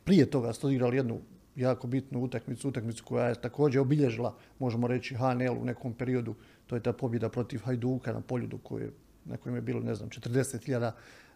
prije 0.03 0.25
toga 0.25 0.53
ste 0.53 0.67
odigrali 0.67 0.97
jednu 0.97 1.21
jako 1.55 1.87
bitnu 1.87 2.23
utakmicu, 2.23 2.69
utakmicu 2.69 3.03
koja 3.03 3.27
je 3.27 3.41
također 3.41 3.81
obilježila, 3.81 4.35
možemo 4.59 4.87
reći, 4.87 5.15
HNL 5.15 5.61
u 5.61 5.65
nekom 5.65 5.93
periodu. 5.93 6.35
To 6.67 6.75
je 6.75 6.83
ta 6.83 6.93
pobjeda 6.93 7.29
protiv 7.29 7.59
Hajduka 7.59 8.13
na 8.13 8.21
Poljudu 8.21 8.57
koje, 8.57 8.91
na 9.25 9.37
kojem 9.37 9.55
je 9.55 9.61
bilo, 9.61 9.79
ne 9.79 9.95
znam, 9.95 10.09
40.000 10.09 10.91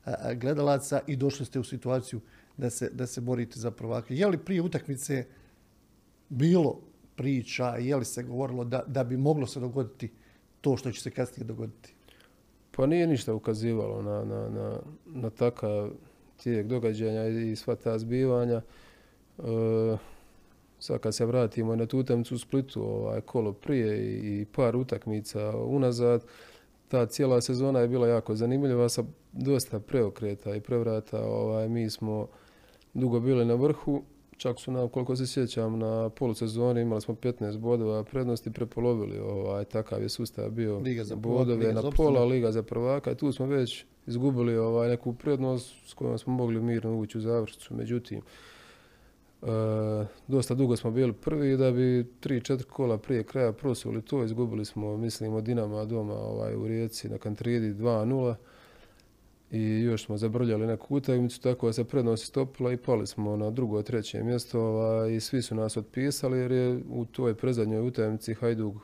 e, 0.06 0.36
gledalaca 0.36 1.02
i 1.08 1.16
došli 1.16 1.46
ste 1.46 1.60
u 1.60 1.64
situaciju 1.64 2.22
da 2.58 2.70
se, 2.70 2.90
da 2.90 3.08
se 3.08 3.22
borite 3.22 3.60
za 3.60 3.72
prvake. 3.72 4.16
Je 4.16 4.28
li 4.28 4.38
prije 4.38 4.62
utakmice 4.62 5.26
bilo 6.30 6.82
priča, 7.16 7.68
je 7.68 7.96
li 7.96 8.06
se 8.06 8.24
govorilo 8.24 8.64
da, 8.64 8.84
da 8.88 9.04
bi 9.04 9.18
moglo 9.18 9.48
se 9.48 9.60
dogoditi 9.60 10.12
to 10.62 10.78
što 10.78 10.92
će 10.92 11.02
se 11.02 11.12
kasnije 11.12 11.48
dogoditi? 11.48 11.94
Pa 12.72 12.86
nije 12.86 13.08
ništa 13.08 13.34
ukazivalo 13.34 14.02
na, 14.02 14.26
na, 14.26 14.50
na, 14.50 14.80
na 15.06 15.30
takav 15.30 15.90
tijek 16.44 16.68
događanja 16.68 17.28
i 17.28 17.56
sva 17.56 17.76
ta 17.76 18.00
zbivanja. 18.00 18.62
E, 19.40 19.98
sad 20.80 21.00
kad 21.00 21.16
se 21.16 21.26
vratimo 21.26 21.76
na 21.76 21.86
tu 21.86 22.00
utakmicu 22.00 22.36
u 22.36 22.38
Splitu, 22.38 22.84
ovaj, 22.84 23.22
kolo 23.22 23.54
prije 23.54 24.16
i 24.18 24.46
par 24.46 24.76
utakmica 24.76 25.58
unazad, 25.58 26.26
ta 26.88 27.06
cijela 27.06 27.42
sezona 27.42 27.80
je 27.80 27.88
bila 27.88 28.08
jako 28.08 28.36
zanimljiva 28.36 28.90
sa 28.90 29.04
dosta 29.32 29.80
preokreta 29.80 30.56
i 30.56 30.62
prevrata. 30.62 31.26
Ovaj, 31.26 31.70
mi 31.70 31.90
smo 31.90 32.28
dugo 32.94 33.20
bili 33.20 33.46
na 33.46 33.54
vrhu, 33.54 34.04
čak 34.38 34.60
su 34.60 34.72
nam, 34.72 34.90
koliko 34.90 35.16
se 35.16 35.28
sjećam, 35.28 35.80
na 35.80 36.10
polusezoni 36.10 36.82
imali 36.82 37.02
smo 37.02 37.14
15 37.14 37.58
bodova 37.58 38.04
prednosti, 38.04 38.52
prepolovili 38.52 39.20
ovaj, 39.20 39.66
takav 39.66 40.02
je 40.04 40.10
sustav 40.10 40.50
bio 40.50 40.80
Liga 40.80 41.04
za 41.04 41.16
bodove 41.16 41.74
na 41.74 41.92
pola, 41.96 42.26
Liga 42.26 42.52
za 42.52 42.64
prvaka 42.64 43.12
i 43.12 43.16
tu 43.16 43.32
smo 43.32 43.46
već 43.46 43.86
izgubili 44.08 44.58
ovaj, 44.58 44.90
neku 44.90 45.14
prednost 45.14 45.74
s 45.86 45.94
kojom 45.94 46.18
smo 46.18 46.34
mogli 46.34 46.62
mirno 46.62 46.98
ući 46.98 47.18
u 47.18 47.22
završnicu. 47.22 47.74
Međutim, 47.74 48.22
e, 49.42 50.06
dosta 50.28 50.54
dugo 50.54 50.76
smo 50.76 50.92
bili 50.92 51.14
prvi 51.14 51.58
da 51.58 51.72
bi 51.72 52.06
3-4 52.24 52.64
kola 52.64 52.98
prije 52.98 53.24
kraja 53.24 53.54
prosuli 53.54 54.02
to, 54.02 54.24
izgubili 54.24 54.66
smo, 54.66 54.98
mislim, 54.98 55.34
od 55.34 55.44
Dinama 55.44 55.86
doma 55.86 56.14
ovaj, 56.14 56.56
u 56.56 56.68
Rijeci 56.68 57.10
na 57.10 57.18
Kantridi 57.18 57.74
2-0 57.74 58.36
i 59.52 59.82
još 59.82 60.06
smo 60.06 60.18
zabrljali 60.18 60.68
neku 60.68 60.96
utakmicu, 60.96 61.42
tako 61.42 61.68
da 61.68 61.74
se 61.74 61.84
prednost 61.84 62.24
istopila 62.24 62.74
i 62.74 62.78
pali 62.78 63.08
smo 63.08 63.38
na 63.38 63.52
drugo, 63.52 63.82
treće 63.82 64.24
mjesto 64.24 64.62
ovaj, 64.62 65.16
i 65.16 65.20
svi 65.20 65.42
su 65.42 65.56
nas 65.56 65.78
otpisali 65.78 66.38
jer 66.38 66.52
je 66.52 66.80
u 66.90 67.06
toj 67.06 67.36
prezadnjoj 67.36 67.88
utakmici 67.88 68.34
Hajduk 68.34 68.76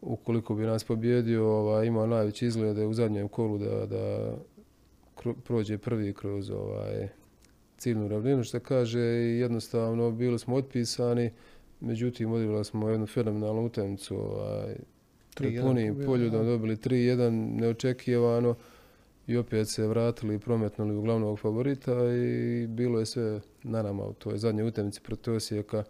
ukoliko 0.00 0.54
bi 0.54 0.62
nas 0.62 0.84
pobjedio 0.84 1.48
ovaj, 1.48 1.86
imao 1.86 2.06
najveći 2.06 2.46
izglede 2.46 2.86
u 2.86 2.94
zadnjem 2.94 3.28
kolu 3.28 3.58
da, 3.58 3.86
da 3.86 4.34
prođe 5.44 5.78
prvi 5.78 6.12
kroz 6.12 6.50
ovaj, 6.50 7.08
ciljnu 7.78 8.08
ravninu 8.08 8.44
što 8.44 8.60
kaže 8.60 9.00
i 9.00 9.38
jednostavno 9.38 10.10
bili 10.10 10.38
smo 10.38 10.56
otpisani 10.56 11.30
međutim 11.80 12.32
odigrali 12.32 12.64
smo 12.64 12.88
jednu 12.88 13.06
fenomenalnu 13.06 13.64
utakmicu 13.64 14.16
ovaj, 14.16 14.76
punim 15.62 16.02
poljudom 16.06 16.46
dobili 16.46 16.76
3-1 16.76 17.30
neočekivano 17.60 18.54
i 19.26 19.36
opet 19.36 19.68
se 19.68 19.86
vratili 19.86 20.34
i 20.34 20.38
prometnuli 20.38 20.96
u 20.96 21.02
glavnog 21.02 21.38
favorita 21.38 21.92
i 22.14 22.66
bilo 22.66 22.98
je 23.00 23.06
sve 23.06 23.40
na 23.62 23.82
nama 23.82 24.04
u 24.04 24.12
toj 24.12 24.38
zadnjoj 24.38 24.68
utakmici 24.68 25.00
protiv 25.00 25.34
Osijeka. 25.34 25.84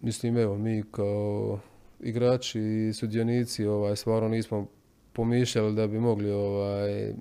Mislim, 0.00 0.36
evo, 0.36 0.58
mi 0.58 0.82
kao 0.90 1.60
igrači 2.00 2.60
i 2.60 2.92
sudionici 2.92 3.66
ovaj, 3.66 3.96
stvarno 3.96 4.28
nismo 4.28 4.66
pomišljali 5.12 5.74
da 5.74 5.86
bi 5.86 5.98
mogli 5.98 6.30
ovaj, 6.30 7.14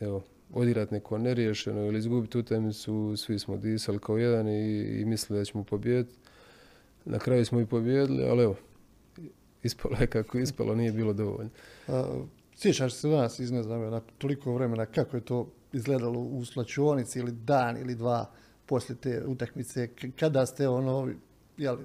evo, 0.00 0.22
odigrati 0.52 0.94
neko 0.94 1.18
neriješeno 1.18 1.86
ili 1.86 1.98
izgubiti 1.98 2.38
utakmicu, 2.38 3.16
svi 3.16 3.38
smo 3.38 3.56
disali 3.56 3.98
kao 3.98 4.18
jedan 4.18 4.48
i, 4.48 4.80
i 5.00 5.04
mislili 5.04 5.40
da 5.40 5.44
ćemo 5.44 5.64
pobijediti. 5.64 6.14
Na 7.04 7.18
kraju 7.18 7.44
smo 7.44 7.60
i 7.60 7.66
pobijedili, 7.66 8.24
ali 8.24 8.42
evo, 8.42 8.56
ispalo 9.62 9.96
je 10.00 10.06
kako 10.06 10.38
ispalo, 10.38 10.74
nije 10.74 10.92
bilo 10.92 11.12
dovoljno. 11.12 11.50
Sjećaš 12.56 12.94
se 12.94 13.08
danas 13.08 13.38
iz 13.38 13.50
ne 13.50 13.62
znam, 13.62 13.90
na 13.90 14.00
toliko 14.18 14.54
vremena 14.54 14.86
kako 14.86 15.16
je 15.16 15.24
to 15.24 15.52
izgledalo 15.72 16.20
u 16.20 16.44
slačionici 16.44 17.18
ili 17.18 17.32
dan 17.32 17.76
ili 17.76 17.94
dva 17.94 18.30
poslije 18.66 18.96
te 18.96 19.22
utakmice, 19.26 19.88
kada 20.20 20.46
ste 20.46 20.68
ono, 20.68 21.08
jel, 21.56 21.76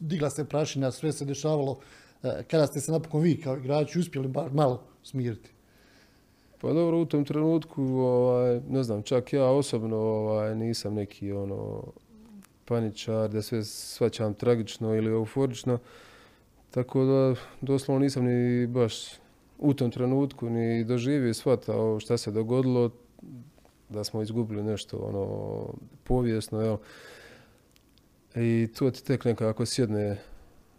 digla 0.00 0.30
se 0.30 0.44
prašina, 0.44 0.90
sve 0.90 1.12
se 1.12 1.24
dešavalo, 1.24 1.80
e, 2.22 2.42
kada 2.50 2.66
ste 2.66 2.80
se 2.80 2.92
napokon 2.92 3.22
vi 3.22 3.40
kao 3.40 3.56
igrači 3.56 3.98
uspjeli 3.98 4.28
bar 4.28 4.52
malo 4.52 4.82
smiriti? 5.02 5.50
Pa 6.60 6.72
dobro, 6.72 6.98
u 6.98 7.06
tom 7.06 7.24
trenutku, 7.24 7.82
ovaj, 7.82 8.60
ne 8.68 8.82
znam, 8.82 9.02
čak 9.02 9.32
ja 9.32 9.44
osobno 9.44 9.96
ovaj, 9.96 10.54
nisam 10.54 10.94
neki 10.94 11.32
ono 11.32 11.84
paničar, 12.64 13.30
da 13.30 13.42
sve 13.42 13.64
svačam 13.64 14.34
tragično 14.34 14.94
ili 14.94 15.10
euforično, 15.10 15.78
tako 16.70 17.04
da 17.04 17.34
doslovno 17.60 18.04
nisam 18.04 18.24
ni 18.24 18.66
baš 18.66 18.94
u 19.58 19.74
tom 19.74 19.90
trenutku 19.90 20.50
ni 20.50 20.84
doživio 20.84 21.30
i 21.30 21.34
shvatao 21.34 22.00
šta 22.00 22.16
se 22.16 22.30
dogodilo, 22.30 22.90
da 23.88 24.04
smo 24.04 24.22
izgubili 24.22 24.62
nešto 24.62 24.96
ono 24.96 25.66
povijesno, 26.04 26.60
jel? 26.60 26.76
I 28.34 28.68
to 28.78 28.90
ti 28.90 29.04
tek 29.04 29.24
nekako 29.24 29.66
sjedne 29.66 30.16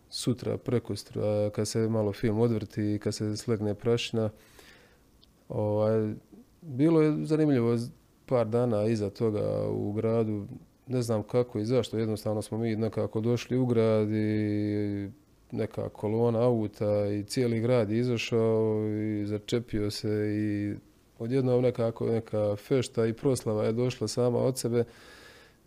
sutra, 0.09 0.57
prekustra, 0.57 1.49
kad 1.55 1.67
se 1.67 1.89
malo 1.89 2.13
film 2.13 2.39
odvrti 2.39 2.93
i 2.93 2.99
kad 2.99 3.15
se 3.15 3.37
slegne 3.37 3.75
prašina. 3.75 4.29
Ovaj, 5.49 6.13
bilo 6.61 7.01
je 7.01 7.25
zanimljivo 7.25 7.77
par 8.25 8.47
dana 8.47 8.85
iza 8.85 9.09
toga 9.09 9.67
u 9.69 9.91
gradu, 9.91 10.45
ne 10.87 11.01
znam 11.01 11.23
kako 11.23 11.59
i 11.59 11.65
zašto, 11.65 11.97
jednostavno 11.97 12.41
smo 12.41 12.57
mi 12.57 12.75
nekako 12.75 13.21
došli 13.21 13.57
u 13.57 13.65
grad 13.65 14.09
i 14.11 15.09
neka 15.51 15.89
kolona 15.89 16.41
auta 16.41 17.07
i 17.07 17.23
cijeli 17.23 17.59
grad 17.59 17.91
je 17.91 17.99
izašao 17.99 18.87
i 18.87 19.25
začepio 19.25 19.91
se 19.91 20.09
i 20.09 20.75
odjednom 21.19 21.61
nekako 21.61 22.05
neka 22.05 22.55
fešta 22.55 23.05
i 23.05 23.13
proslava 23.13 23.63
je 23.63 23.71
došla 23.71 24.07
sama 24.07 24.39
od 24.39 24.57
sebe 24.57 24.83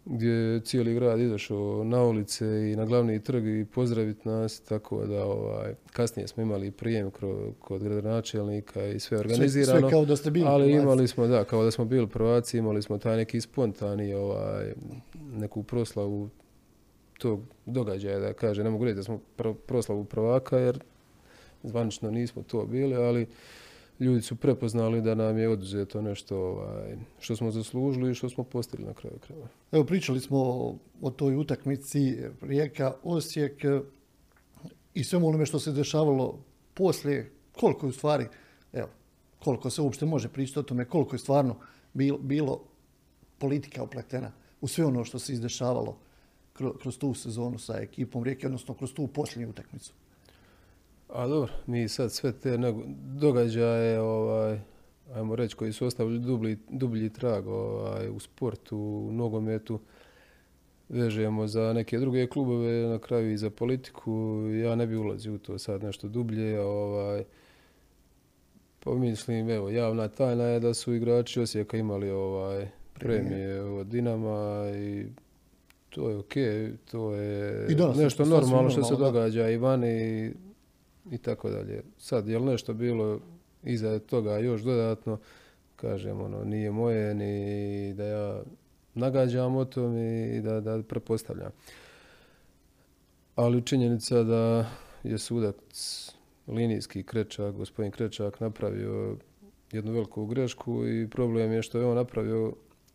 gdje 0.05 0.31
je 0.31 0.61
cijeli 0.61 0.95
grad 0.95 1.21
izašao 1.21 1.85
na 1.85 2.03
ulice 2.03 2.47
i 2.73 2.77
na 2.77 2.85
glavni 2.85 3.23
trg 3.23 3.47
i 3.47 3.65
pozdraviti 3.65 4.29
nas, 4.29 4.61
tako 4.61 5.07
da 5.07 5.25
ovaj, 5.25 5.75
kasnije 5.93 6.29
smo 6.29 6.43
imali 6.43 6.71
prijem 6.71 7.11
kod 7.61 7.83
gradonačelnika 7.83 8.87
i 8.87 9.01
sve 9.01 9.19
organizirano. 9.19 9.81
Sve, 9.81 9.91
kao 9.91 10.05
da 10.05 10.17
ste 10.17 10.31
bili 10.31 10.47
Ali 10.49 10.73
imali 10.73 11.09
smo, 11.09 11.27
da, 11.27 11.45
kao 11.45 11.65
da 11.65 11.71
smo 11.71 11.85
bili 11.85 12.07
prvaci, 12.07 12.59
imali 12.59 12.83
smo 12.83 12.99
taj 12.99 13.17
neki 13.17 13.41
spontani, 13.41 14.15
ovaj, 14.15 14.73
neku 15.33 15.63
proslavu 15.63 16.29
tog 17.19 17.41
događaja, 17.67 18.19
da 18.19 18.33
kaže, 18.33 18.65
ne 18.65 18.71
mogu 18.71 18.85
reći 18.85 18.97
da 18.97 19.03
smo 19.03 19.21
proslavu 19.67 20.05
prvaka, 20.05 20.59
jer 20.59 20.79
zvanično 21.63 22.11
nismo 22.11 22.43
to 22.43 22.67
bili, 22.67 22.95
ali 22.95 23.27
ljudi 24.03 24.23
su 24.23 24.37
prepoznali 24.37 25.03
da 25.03 25.15
nam 25.15 25.39
je 25.39 25.49
oduzeto 25.49 26.03
nešto 26.03 26.37
ovaj, 26.37 26.97
što 27.21 27.37
smo 27.37 27.51
zaslužili 27.51 28.11
i 28.11 28.15
što 28.15 28.29
smo 28.29 28.45
postigli 28.45 28.87
na 28.87 28.95
kraju 28.95 29.19
krajeva. 29.27 29.49
Evo 29.73 29.85
pričali 29.85 30.21
smo 30.21 30.39
o, 31.03 31.11
toj 31.11 31.37
utakmici 31.37 32.19
Rijeka, 32.41 32.95
Osijek 33.03 33.65
i 34.95 35.05
svemu 35.05 35.29
onome 35.29 35.47
što 35.47 35.59
se 35.59 35.73
dešavalo 35.73 36.39
poslije, 36.75 37.31
koliko 37.53 37.87
je 37.87 37.91
u 37.91 37.93
stvari, 37.93 38.27
evo, 38.73 38.89
koliko 39.39 39.71
se 39.71 39.83
uopšte 39.83 40.07
može 40.07 40.29
pričati 40.29 40.59
o 40.59 40.63
tome, 40.63 40.85
koliko 40.85 41.15
je 41.15 41.19
stvarno 41.19 41.57
bilo, 41.93 42.19
bilo 42.19 42.61
politika 43.39 43.83
opletena 43.83 44.33
u 44.61 44.69
sve 44.69 44.85
ono 44.85 45.05
što 45.05 45.19
se 45.19 45.33
izdešavalo 45.33 45.99
kroz 46.53 46.99
tu 46.99 47.15
sezonu 47.15 47.59
sa 47.59 47.79
ekipom 47.81 48.25
Rijeke, 48.25 48.47
odnosno 48.47 48.75
kroz 48.75 48.93
tu 48.93 49.07
posljednju 49.07 49.51
utakmicu? 49.51 49.93
A 51.13 51.27
dobro, 51.27 51.53
mi 51.67 51.89
sad 51.89 52.13
sve 52.13 52.33
te 52.33 52.59
događaje, 53.21 54.01
ovaj, 54.01 54.59
ajmo 55.15 55.37
reći, 55.37 55.57
koji 55.57 55.73
su 55.73 55.87
ostavili 55.87 56.19
dublji, 56.19 56.59
dublji 56.71 57.11
trag 57.11 57.47
ovaj, 57.47 58.09
u 58.09 58.21
sportu, 58.21 58.79
u 58.79 59.13
nogometu, 59.13 59.81
vežemo 60.89 61.47
za 61.47 61.73
neke 61.73 61.99
druge 61.99 62.27
klubove, 62.27 62.89
na 62.89 62.99
kraju 62.99 63.33
i 63.33 63.37
za 63.37 63.51
politiku. 63.51 64.13
Ja 64.63 64.75
ne 64.75 64.87
bi 64.87 64.97
ulazio 64.97 65.35
u 65.35 65.39
to 65.39 65.59
sad 65.59 65.83
nešto 65.83 66.09
dublje. 66.09 66.61
Ovaj, 66.61 67.25
pa 68.85 68.95
mislim, 68.95 69.51
evo, 69.51 69.71
javna 69.71 70.09
tajna 70.09 70.45
je 70.45 70.61
da 70.61 70.75
su 70.75 70.95
igrači 70.95 71.41
Osijeka 71.41 71.77
imali 71.77 72.11
ovaj, 72.11 72.69
premije 72.95 73.63
od 73.63 73.87
Dinama 73.87 74.71
i 74.77 75.07
to 75.91 76.11
je 76.11 76.17
ok, 76.17 76.35
to 76.91 77.15
je 77.15 77.67
nešto 77.97 78.25
normalno 78.25 78.71
što 78.71 78.85
se 78.85 78.97
događa 78.97 79.49
i 79.49 79.57
vani. 79.57 80.33
I 81.11 81.19
tako 81.19 81.51
dalje. 81.51 81.83
Sad, 81.99 82.29
je 82.29 82.39
li 82.39 82.45
nešto 82.45 82.75
bilo 82.75 83.21
iza 83.63 83.99
toga 83.99 84.39
još 84.39 84.63
dodatno, 84.63 85.19
kažem, 85.77 86.21
ono, 86.21 86.45
nije 86.45 86.71
moje 86.71 87.15
ni 87.15 87.95
da 87.95 88.05
ja 88.05 88.43
nagađam 88.95 89.57
o 89.57 89.65
tom 89.65 89.97
i 89.97 90.41
da, 90.41 90.61
da 90.61 90.83
prepostavljam. 90.83 91.51
Ali 93.35 93.63
činjenica 93.63 94.23
da 94.23 94.71
je 95.03 95.19
sudac 95.19 95.57
linijski 96.47 97.03
Krečak, 97.03 97.55
gospodin 97.55 97.93
Krečak 97.93 98.41
napravio 98.41 99.17
jednu 99.73 99.93
veliku 99.93 100.27
grešku 100.27 100.87
i 100.87 101.11
problem 101.11 101.53
je 101.53 101.63
što 101.63 101.79
je 101.79 101.87
on 101.87 101.97
napravio 101.97 102.53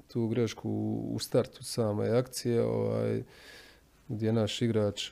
tu 0.07 0.27
grešku 0.27 0.69
u 1.11 1.19
startu 1.19 1.63
same 1.63 2.09
akcije, 2.09 2.63
ovaj, 2.63 3.23
gdje 4.07 4.33
naš 4.33 4.61
igrač 4.61 5.11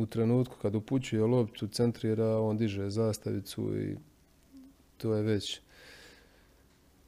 u 0.00 0.06
trenutku 0.06 0.56
kad 0.62 0.74
upućuje 0.74 1.22
loptu, 1.22 1.66
centrira, 1.66 2.38
on 2.38 2.56
diže 2.56 2.90
zastavicu 2.90 3.78
i 3.78 3.96
to 4.96 5.14
je 5.14 5.22
već 5.22 5.60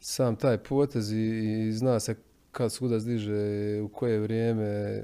sam 0.01 0.37
taj 0.37 0.59
potez 0.59 1.13
i, 1.13 1.73
zna 1.73 2.01
se 2.01 2.15
kad 2.53 2.73
sudac 2.73 3.03
diže 3.03 3.81
u 3.81 3.89
koje 3.89 4.21
vrijeme 4.21 5.03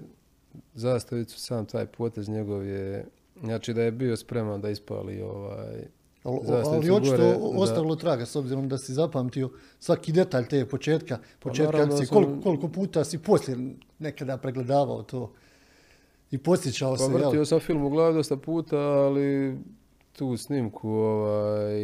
zastavicu, 0.74 1.40
sam 1.40 1.66
taj 1.66 1.86
potez 1.86 2.28
njegov 2.28 2.66
je, 2.66 3.06
znači 3.44 3.74
da 3.74 3.82
je 3.82 3.92
bio 3.92 4.16
spreman 4.16 4.60
da 4.60 4.70
ispali 4.70 5.22
ovaj, 5.22 5.86
ali 6.22 6.90
očito 6.90 7.36
ostavilo 7.56 7.96
traga 7.96 8.26
s 8.26 8.36
obzirom 8.36 8.68
da 8.68 8.78
si 8.78 8.92
zapamtio 8.92 9.50
svaki 9.78 10.12
detalj 10.12 10.46
te 10.48 10.66
početka, 10.66 11.16
pa 11.16 11.48
početka 11.48 11.82
akcije, 11.82 12.06
koliko, 12.06 12.40
koliko 12.42 12.68
puta 12.68 13.04
si 13.04 13.18
poslije 13.18 13.58
nekada 13.98 14.36
pregledavao 14.36 15.02
to 15.02 15.32
i 16.30 16.38
posjećao 16.38 16.92
pa 16.92 16.98
se. 16.98 17.12
Pa 17.12 17.18
vrtio 17.18 17.44
sam 17.44 17.60
film 17.60 17.84
u 17.84 17.90
glavi 17.90 18.14
dosta 18.14 18.36
puta, 18.36 18.78
ali 18.78 19.58
tu 20.12 20.36
snimku 20.36 20.90
ovaj, 20.90 21.80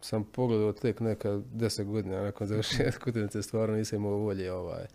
sam 0.00 0.24
pogledao 0.24 0.72
tek 0.72 1.00
neka 1.00 1.40
deset 1.52 1.86
godina 1.86 2.22
nakon 2.22 2.46
završetka 2.46 3.10
utakmice, 3.10 3.42
stvarno 3.42 3.76
nisam 3.76 3.98
imao 3.98 4.16
volje 4.16 4.52
ovaj, 4.52 4.86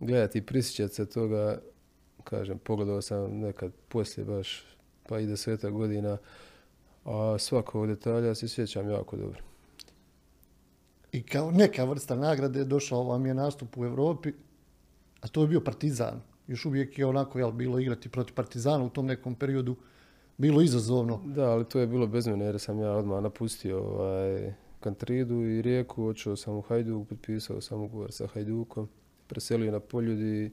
gledati 0.00 0.38
i 0.38 0.42
prisjećati 0.42 0.94
se 0.94 1.06
toga. 1.06 1.60
Kažem, 2.24 2.58
pogledao 2.58 3.02
sam 3.02 3.38
nekad 3.38 3.72
poslije 3.88 4.24
baš 4.24 4.64
pa 5.08 5.20
i 5.20 5.26
deseta 5.26 5.70
godina, 5.70 6.18
a 7.04 7.36
svakog 7.38 7.86
detalja 7.86 8.34
se 8.34 8.48
sjećam 8.48 8.90
jako 8.90 9.16
dobro. 9.16 9.42
I 11.12 11.22
kao 11.22 11.50
neka 11.50 11.84
vrsta 11.84 12.16
nagrade 12.16 12.64
došao 12.64 13.04
vam 13.04 13.26
je 13.26 13.34
nastup 13.34 13.78
u 13.78 13.84
Europi, 13.84 14.32
a 15.20 15.28
to 15.28 15.42
je 15.42 15.48
bio 15.48 15.60
Partizan. 15.60 16.22
Još 16.50 16.64
uvijek 16.66 16.98
je 16.98 17.06
onako 17.06 17.38
jel, 17.38 17.52
bilo 17.52 17.78
igrati 17.78 18.08
protiv 18.08 18.34
Partizana 18.34 18.84
u 18.84 18.88
tom 18.88 19.06
nekom 19.06 19.34
periodu 19.34 19.76
bilo 20.38 20.62
izazovno. 20.62 21.20
Da, 21.24 21.50
ali 21.50 21.64
to 21.64 21.80
je 21.80 21.86
bilo 21.86 22.06
bez 22.06 22.26
mene 22.26 22.44
jer 22.44 22.58
sam 22.58 22.78
ja 22.78 22.90
odmah 22.92 23.22
napustio 23.22 23.78
ovaj, 23.78 24.54
Kantridu 24.80 25.34
i 25.34 25.62
Rijeku, 25.62 26.06
očeo 26.06 26.36
sam 26.36 26.54
u 26.54 26.60
Hajduk, 26.60 27.08
potpisao 27.08 27.60
sam 27.60 27.80
ugovor 27.80 28.12
sa 28.12 28.26
Hajdukom, 28.26 28.88
preselio 29.26 29.72
na 29.72 29.80
Poljudi, 29.80 30.50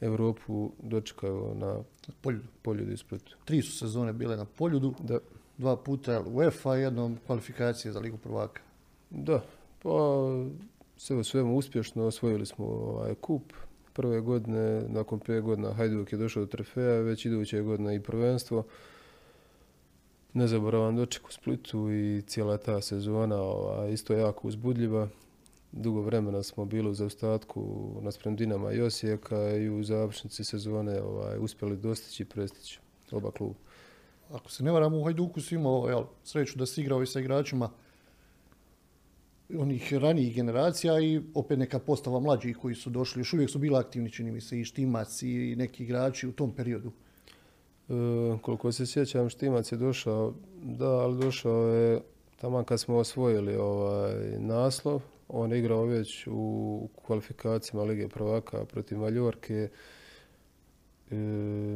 Europu 0.00 0.72
dočekao 0.82 1.54
na 1.54 1.82
Poljudu, 2.20 2.48
Poljudu 2.62 2.92
ispred. 2.92 3.22
Tri 3.44 3.62
su 3.62 3.78
sezone 3.78 4.12
bile 4.12 4.36
na 4.36 4.44
Poljudu. 4.44 4.94
Da 5.02 5.18
dva 5.58 5.76
puta 5.76 6.22
UEFA, 6.26 6.74
jednom 6.74 7.18
kvalifikacije 7.26 7.92
za 7.92 8.00
Ligu 8.00 8.16
prvaka. 8.16 8.62
Da, 9.10 9.42
pa 9.82 9.90
sve 10.96 11.16
u 11.16 11.24
svemu 11.24 11.56
uspješno 11.56 12.04
osvojili 12.04 12.46
smo 12.46 12.66
ovaj 12.66 13.14
kup. 13.14 13.52
Prve 13.98 14.20
godine, 14.20 14.82
nakon 14.88 15.18
pet 15.18 15.42
godina 15.42 15.72
Hajduk 15.72 16.12
je 16.12 16.18
došao 16.18 16.44
do 16.44 16.46
trofeja, 16.46 17.00
već 17.00 17.26
iduće 17.26 17.62
godine 17.62 17.96
i 17.96 18.00
prvenstvo. 18.00 18.64
Nezaboravan 20.32 20.96
doček 20.96 21.28
u 21.28 21.32
Splitu 21.32 21.90
i 21.90 22.22
cijela 22.26 22.56
ta 22.56 22.80
sezona 22.80 23.36
ovaj, 23.36 23.92
isto 23.92 24.14
jako 24.14 24.48
uzbudljiva. 24.48 25.08
Dugo 25.72 26.00
vremena 26.00 26.42
smo 26.42 26.64
bili 26.64 26.90
u 26.90 26.94
zaostatku 26.94 27.90
naspram 28.02 28.36
Dinama 28.36 28.72
i 28.72 28.80
Osijeka 28.80 29.56
i 29.56 29.68
u 29.70 29.82
završnici 29.82 30.44
sezone 30.44 31.02
ovaj, 31.02 31.38
uspjeli 31.38 31.76
dostići 31.76 32.22
i 32.22 32.26
prestići 32.26 32.80
oba 33.10 33.30
kluba 33.30 33.58
ako 34.32 34.50
se 34.50 34.64
ne 34.64 34.72
varam, 34.72 34.94
u 34.94 35.04
Hajduku 35.04 35.40
si 35.40 35.54
imao 35.54 36.06
sreću 36.24 36.58
da 36.58 36.66
si 36.66 36.80
igrao 36.80 37.02
i 37.02 37.06
sa 37.06 37.20
igračima 37.20 37.70
onih 39.58 39.94
ranijih 39.94 40.34
generacija 40.34 41.00
i 41.00 41.20
opet 41.34 41.58
neka 41.58 41.78
postava 41.78 42.20
mlađih 42.20 42.56
koji 42.56 42.74
su 42.74 42.90
došli, 42.90 43.20
još 43.20 43.32
uvijek 43.32 43.50
su 43.50 43.58
bili 43.58 43.76
aktivni, 43.76 44.10
čini 44.10 44.32
mi 44.32 44.40
se, 44.40 44.60
i 44.60 44.64
Štimac 44.64 45.22
i 45.22 45.54
neki 45.58 45.84
igrači 45.84 46.28
u 46.28 46.32
tom 46.32 46.52
periodu. 46.52 46.92
E, 47.88 47.92
koliko 48.42 48.72
se 48.72 48.86
sjećam, 48.86 49.28
Štimac 49.28 49.72
je 49.72 49.78
došao, 49.78 50.34
da, 50.62 50.88
ali 50.88 51.18
došao 51.18 51.68
je 51.68 52.00
tamo 52.40 52.64
kad 52.64 52.80
smo 52.80 52.96
osvojili 52.96 53.56
ovaj 53.56 54.38
naslov, 54.38 55.02
on 55.28 55.52
je 55.52 55.58
igrao 55.58 55.84
već 55.84 56.26
u 56.30 56.88
kvalifikacijama 57.06 57.84
Lige 57.84 58.08
prvaka 58.08 58.64
protiv 58.64 58.98
Maljorke, 58.98 59.68
E, 61.10 61.16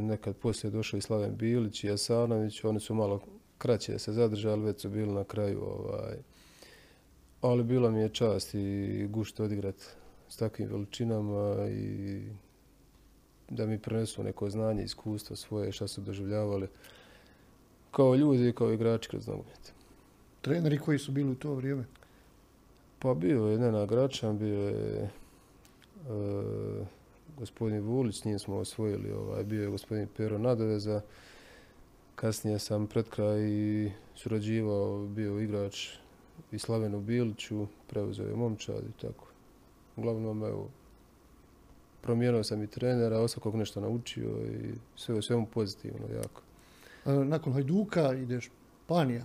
nekad 0.03 0.37
poslije 0.37 0.71
došao 0.71 0.99
i 0.99 1.01
Slaven 1.01 1.37
Bilić 1.37 1.85
i 1.85 1.87
Jasanović, 1.87 2.65
oni 2.65 2.81
su 2.81 2.95
malo 2.95 3.21
kraće 3.59 3.99
se 3.99 4.13
zadržali, 4.13 4.63
već 4.63 4.81
su 4.81 4.91
bili 4.91 5.13
na 5.13 5.25
kraju. 5.25 5.63
Ovaj. 5.65 6.17
Ali 7.43 7.63
bila 7.63 7.91
mi 7.91 8.01
je 8.01 8.09
čast 8.09 8.55
i 8.55 9.07
gušt 9.11 9.41
odigrati 9.41 9.85
s 10.29 10.37
takvim 10.37 10.69
veličinama 10.69 11.69
i 11.69 12.23
da 13.51 13.67
mi 13.67 13.79
prenesu 13.79 14.23
neko 14.23 14.51
znanje, 14.51 14.85
iskustvo 14.85 15.37
svoje, 15.37 15.73
šta 15.73 15.89
su 15.89 16.01
doživljavali 16.01 16.69
kao 17.91 18.15
ljudi 18.15 18.49
i 18.49 18.53
kao 18.53 18.73
igrači 18.73 19.09
kroz 19.09 19.27
nogomet. 19.27 19.73
Treneri 20.41 20.79
koji 20.79 20.99
su 20.99 21.13
bili 21.13 21.31
u 21.31 21.35
to 21.35 21.55
vrijeme? 21.55 21.85
Pa 22.99 23.15
bio 23.15 23.47
je 23.47 23.59
Nena 23.59 23.87
Gračan, 23.87 24.39
bio 24.39 24.69
je 24.69 25.03
e, 25.03 25.11
gospodin 27.39 27.81
Vulić, 27.81 28.21
s 28.21 28.25
njim 28.25 28.39
smo 28.39 28.57
osvojili, 28.57 29.13
ovaj, 29.13 29.45
bio 29.45 29.63
je 29.63 29.71
gospodin 29.71 30.09
Pero 30.17 30.39
Nadoveza. 30.39 31.01
Kasnije 32.15 32.59
sam 32.59 32.87
pred 32.87 33.09
kraj 33.09 33.41
surađivao, 34.15 35.07
bio 35.07 35.41
igrač 35.41 36.02
i 36.53 36.59
Slavenu 36.59 37.01
Biliću, 37.01 37.67
preuzeo 37.87 38.27
je 38.27 38.37
momčad 38.37 38.85
i 38.89 39.01
tako. 39.01 39.27
Uglavnom, 39.97 40.45
evo, 40.45 40.69
promijenio 42.01 42.45
sam 42.45 42.63
i 42.63 42.67
trenera, 42.67 43.19
osvakog 43.19 43.55
nešto 43.55 43.81
naučio 43.81 44.31
i 44.47 44.75
sve 44.97 45.15
u 45.15 45.23
svemu 45.23 45.47
pozitivno, 45.47 46.07
jako. 46.15 46.43
nakon 47.25 47.53
Hajduka 47.53 48.15
ideš 48.15 48.51
Španija? 48.85 49.25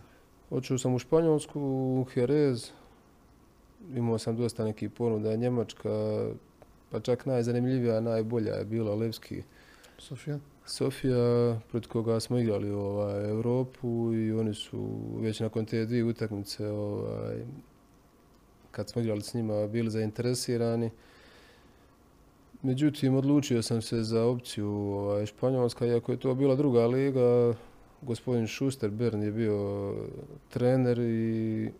Očeo 0.49 0.77
sam 0.77 0.95
u 0.95 0.99
Španjolsku, 0.99 1.59
u 1.61 2.05
Jerez, 2.15 2.71
imao 3.95 4.17
sam 4.17 4.35
dosta 4.35 4.63
nekih 4.63 4.89
ponuda, 4.89 5.35
Njemačka, 5.35 5.89
pa 6.91 6.99
čak 6.99 7.25
najzanimljivija, 7.25 8.01
najbolja 8.01 8.53
je 8.53 8.65
bila 8.65 8.95
Levski. 8.95 9.43
Sofija? 9.97 10.39
Sofija, 10.67 11.59
pred 11.71 11.87
koga 11.87 12.19
smo 12.19 12.39
igrali 12.39 12.69
ovaj, 12.69 13.29
Europu 13.29 14.13
i 14.13 14.31
oni 14.31 14.53
su 14.53 14.99
već 15.19 15.39
nakon 15.39 15.65
te 15.65 15.85
dvije 15.85 16.03
utakmice 16.03 16.67
ovaj, 16.67 17.37
kad 18.71 18.89
smo 18.89 19.01
igrali 19.01 19.21
s 19.21 19.33
njima 19.33 19.67
bili 19.67 19.91
zainteresirani. 19.91 20.89
Međutim, 22.61 23.15
odlučio 23.15 23.61
sam 23.61 23.81
se 23.81 24.03
za 24.03 24.23
opciju 24.23 24.69
ovaj, 24.69 25.25
Španjolska, 25.25 25.85
iako 25.85 26.11
je 26.11 26.19
to 26.19 26.35
bila 26.35 26.55
druga 26.55 26.87
liga. 26.87 27.53
Gospodin 28.01 28.47
Schuster 28.47 28.89
Bern 28.89 29.23
je 29.23 29.31
bio 29.31 29.93
trener 30.49 30.99
i 30.99 31.71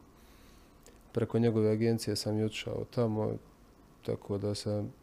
preko 1.12 1.40
njegove 1.40 1.72
agencije 1.72 2.16
sam 2.16 2.40
i 2.40 2.44
otišao 2.44 2.86
tamo 2.96 3.32
tako 4.06 4.38
da 4.38 4.56
sam 4.56 4.94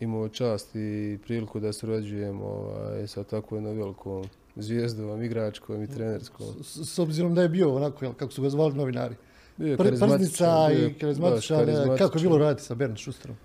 imao 0.00 0.28
čast 0.28 0.74
i 0.74 1.18
priliku 1.22 1.60
da 1.60 1.72
surađujem 1.72 2.42
ovaj, 2.42 3.06
sa 3.06 3.24
tako 3.24 3.54
jednom 3.54 3.76
velikom 3.76 4.24
zvijezdom, 4.56 5.22
igračkom 5.22 5.82
i 5.82 5.86
trenerskom. 5.86 6.46
S, 6.62 6.98
obzirom 6.98 7.34
da 7.34 7.42
je 7.42 7.48
bio 7.48 7.74
onako, 7.74 8.12
kako 8.12 8.32
su 8.32 8.42
ga 8.42 8.48
zvali 8.48 8.74
novinari, 8.74 9.14
bio 9.56 9.68
je 9.68 9.74
i 9.74 10.94
karizmatičan, 10.98 11.98
kako 11.98 12.18
je 12.18 12.22
bilo 12.22 12.38
raditi 12.38 12.66
sa 12.66 12.74
Bernd 12.74 12.98
Schusterom? 12.98 13.36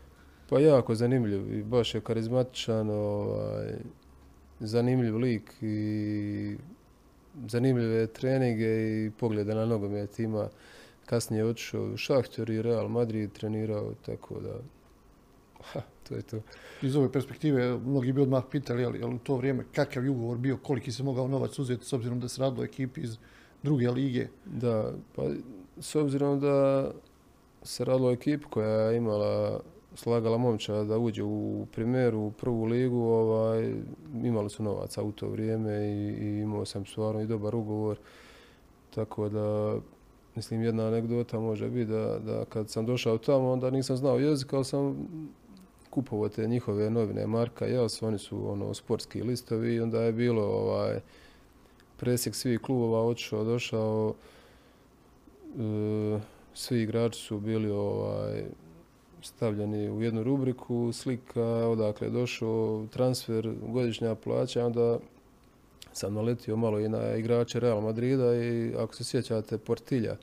Pa 0.49 0.59
jako 0.59 0.95
zanimljiv 0.95 1.53
i 1.53 1.63
baš 1.63 1.95
je 1.95 2.01
karizmatičan, 2.01 2.89
ovaj, 2.89 3.73
zanimljiv 4.59 5.17
lik 5.17 5.53
i 5.61 6.57
zanimljive 7.47 8.07
treninge 8.07 9.05
i 9.05 9.11
poglede 9.19 9.55
na 9.55 9.65
nogomet 9.65 10.19
ima. 10.19 10.49
Kasnije 11.05 11.39
je 11.41 11.45
otišao 11.45 11.83
u 11.83 11.97
Šahter 11.97 12.49
i 12.49 12.61
Real 12.61 12.87
Madrid 12.87 13.31
trenirao, 13.31 13.93
tako 14.05 14.39
da 14.39 14.53
Ha, 15.71 15.81
to 16.03 16.15
je 16.15 16.21
to. 16.21 16.39
Iz 16.81 16.95
ove 16.95 17.11
perspektive, 17.11 17.77
mnogi 17.77 18.11
bi 18.11 18.21
odmah 18.21 18.43
pitali, 18.51 18.85
ali, 18.85 19.03
ali 19.03 19.15
u 19.15 19.19
to 19.19 19.35
vrijeme 19.35 19.63
kakav 19.71 20.03
je 20.03 20.09
ugovor 20.09 20.37
bio, 20.37 20.57
koliki 20.57 20.91
se 20.91 21.03
mogao 21.03 21.27
novac 21.27 21.59
uzeti 21.59 21.85
s 21.85 21.93
obzirom 21.93 22.19
da 22.19 22.27
se 22.27 22.41
radilo 22.41 22.63
ekipi 22.63 23.01
iz 23.01 23.17
druge 23.63 23.89
lige? 23.91 24.27
Da, 24.45 24.91
pa 25.15 25.23
s 25.79 25.95
obzirom 25.95 26.39
da 26.39 26.91
se 27.63 27.85
radilo 27.85 28.11
ekipu 28.11 28.49
koja 28.49 28.67
je 28.67 28.97
imala 28.97 29.59
slagala 29.95 30.37
momča 30.37 30.83
da 30.83 30.97
uđe 30.97 31.23
u 31.23 31.65
primeru, 31.71 32.19
u 32.19 32.31
prvu 32.31 32.65
ligu, 32.65 33.01
ovaj, 33.01 33.75
imali 34.23 34.49
su 34.49 34.63
novaca 34.63 35.03
u 35.03 35.11
to 35.11 35.29
vrijeme 35.29 35.87
i, 35.87 36.09
i 36.09 36.39
imao 36.41 36.65
sam 36.65 36.85
stvarno 36.85 37.21
i 37.21 37.27
dobar 37.27 37.55
ugovor. 37.55 37.97
Tako 38.95 39.29
da, 39.29 39.77
mislim, 40.35 40.63
jedna 40.63 40.87
anegdota 40.87 41.39
može 41.39 41.69
biti 41.69 41.91
da, 41.91 42.19
da 42.19 42.45
kad 42.45 42.69
sam 42.69 42.85
došao 42.85 43.17
tamo, 43.17 43.51
onda 43.51 43.69
nisam 43.69 43.97
znao 43.97 44.19
jezik, 44.19 44.53
ali 44.53 44.65
sam 44.65 45.07
kupovao 45.93 46.29
te 46.29 46.47
njihove 46.47 46.89
novine 46.89 47.27
Marka 47.27 47.65
Jas, 47.65 48.01
oni 48.01 48.17
su 48.17 48.51
ono 48.51 48.73
sportski 48.73 49.23
listovi 49.23 49.73
i 49.73 49.79
onda 49.79 50.01
je 50.01 50.11
bilo 50.11 50.43
ovaj 50.43 50.99
presjek 51.97 52.35
svih 52.35 52.59
klubova, 52.59 53.01
otišao, 53.01 53.43
došao, 53.43 54.13
e, 55.59 56.19
svi 56.53 56.81
igrači 56.81 57.19
su 57.19 57.39
bili 57.39 57.69
ovaj 57.71 58.43
stavljeni 59.21 59.89
u 59.89 60.01
jednu 60.01 60.23
rubriku, 60.23 60.91
slika, 60.93 61.43
odakle 61.43 62.07
je 62.07 62.11
došao, 62.11 62.85
transfer, 62.91 63.53
godišnja 63.67 64.15
plaća, 64.15 64.65
onda 64.65 64.99
sam 65.93 66.13
naletio 66.13 66.55
malo 66.55 66.79
i 66.79 66.89
na 66.89 67.15
igrače 67.15 67.59
Real 67.59 67.81
Madrida 67.81 68.35
i 68.35 68.73
ako 68.77 68.95
se 68.95 69.03
sjećate 69.03 69.57
Portilja, 69.57 70.15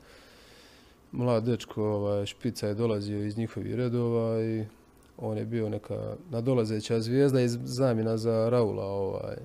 mlad 1.11 1.43
dečko, 1.43 1.83
ovaj, 1.83 2.25
špica 2.25 2.67
je 2.67 2.73
dolazio 2.73 3.25
iz 3.25 3.37
njihovih 3.37 3.75
redova 3.75 4.41
i 4.41 4.65
on 5.21 5.37
je 5.37 5.45
bio 5.45 5.69
neka 5.69 6.15
nadolazeća 6.29 6.99
zvijezda 6.99 7.41
iz 7.41 7.57
zamjena 7.63 8.17
za 8.17 8.49
Raula. 8.49 8.85
Ovaj. 8.85 9.35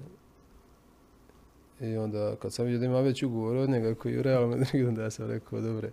I 1.81 1.97
onda 1.97 2.37
kad 2.37 2.53
sam 2.53 2.65
vidio 2.65 2.81
da 2.81 2.87
ima 2.87 3.01
već 3.01 3.23
ugovor 3.23 3.57
od 3.57 3.71
njega 3.71 3.95
koji 3.95 4.12
je 4.12 4.19
u 4.19 4.23
Real 4.23 4.49
Madrid, 4.49 4.87
onda 4.89 5.11
sam 5.11 5.27
rekao, 5.27 5.61
dobre, 5.61 5.91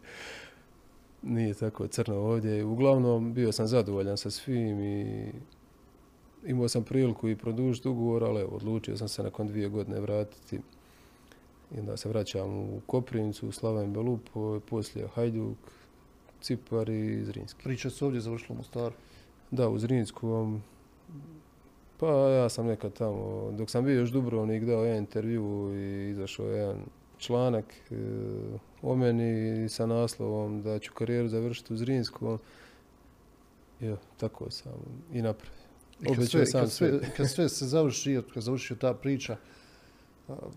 nije 1.21 1.53
tako 1.53 1.87
crno 1.87 2.15
ovdje. 2.15 2.63
Uglavnom, 2.63 3.33
bio 3.33 3.51
sam 3.51 3.67
zadovoljan 3.67 4.17
sa 4.17 4.29
svim 4.29 4.83
i 4.83 5.31
imao 6.45 6.67
sam 6.67 6.83
priliku 6.83 7.29
i 7.29 7.35
produžiti 7.35 7.87
ugovor, 7.87 8.23
ali 8.23 8.43
odlučio 8.51 8.97
sam 8.97 9.07
se 9.07 9.23
nakon 9.23 9.47
dvije 9.47 9.69
godine 9.69 9.99
vratiti. 9.99 10.59
I 11.75 11.79
onda 11.79 11.97
se 11.97 12.09
vraćam 12.09 12.49
u 12.49 12.81
Koprivnicu, 12.87 13.47
u 13.47 13.51
Slaven 13.51 13.93
Belupo, 13.93 14.59
poslije 14.69 15.07
Hajduk, 15.07 15.57
Cipar 16.41 16.89
i 16.89 17.25
Zrinski. 17.25 17.63
Priča 17.63 17.89
se 17.89 18.05
ovdje 18.05 18.21
završila 18.21 18.53
u 18.53 18.57
Mostaru. 18.57 18.95
Da, 19.53 19.69
u 19.69 19.79
Zrinskom. 19.79 20.61
Pa 21.99 22.07
ja 22.11 22.49
sam 22.49 22.65
nekad 22.65 22.93
tamo, 22.93 23.51
dok 23.51 23.69
sam 23.69 23.85
bio 23.85 23.99
još 23.99 24.09
Dubrovnik, 24.09 24.63
dao 24.63 24.85
jedan 24.85 24.97
intervju 24.97 25.73
i 25.75 26.09
izašao 26.09 26.45
jedan 26.45 26.77
članak 27.17 27.65
e, 27.91 27.95
o 28.81 28.95
meni 28.95 29.69
sa 29.69 29.85
naslovom 29.85 30.61
da 30.61 30.79
ću 30.79 30.93
karijeru 30.93 31.27
završiti 31.27 31.73
u 31.73 31.77
Zrinskom. 31.77 32.39
Jo, 33.79 33.97
tako 34.17 34.51
sam 34.51 34.73
i 35.13 35.21
napravio. 35.21 35.59
Kad, 36.15 36.29
sve, 36.29 36.45
kad, 36.51 36.71
sve, 36.71 36.99
kad 37.17 37.29
sve 37.29 37.49
se 37.49 37.65
završi, 37.65 38.21
kad 38.33 38.43
završi 38.43 38.75
ta 38.75 38.93
priča, 38.93 39.37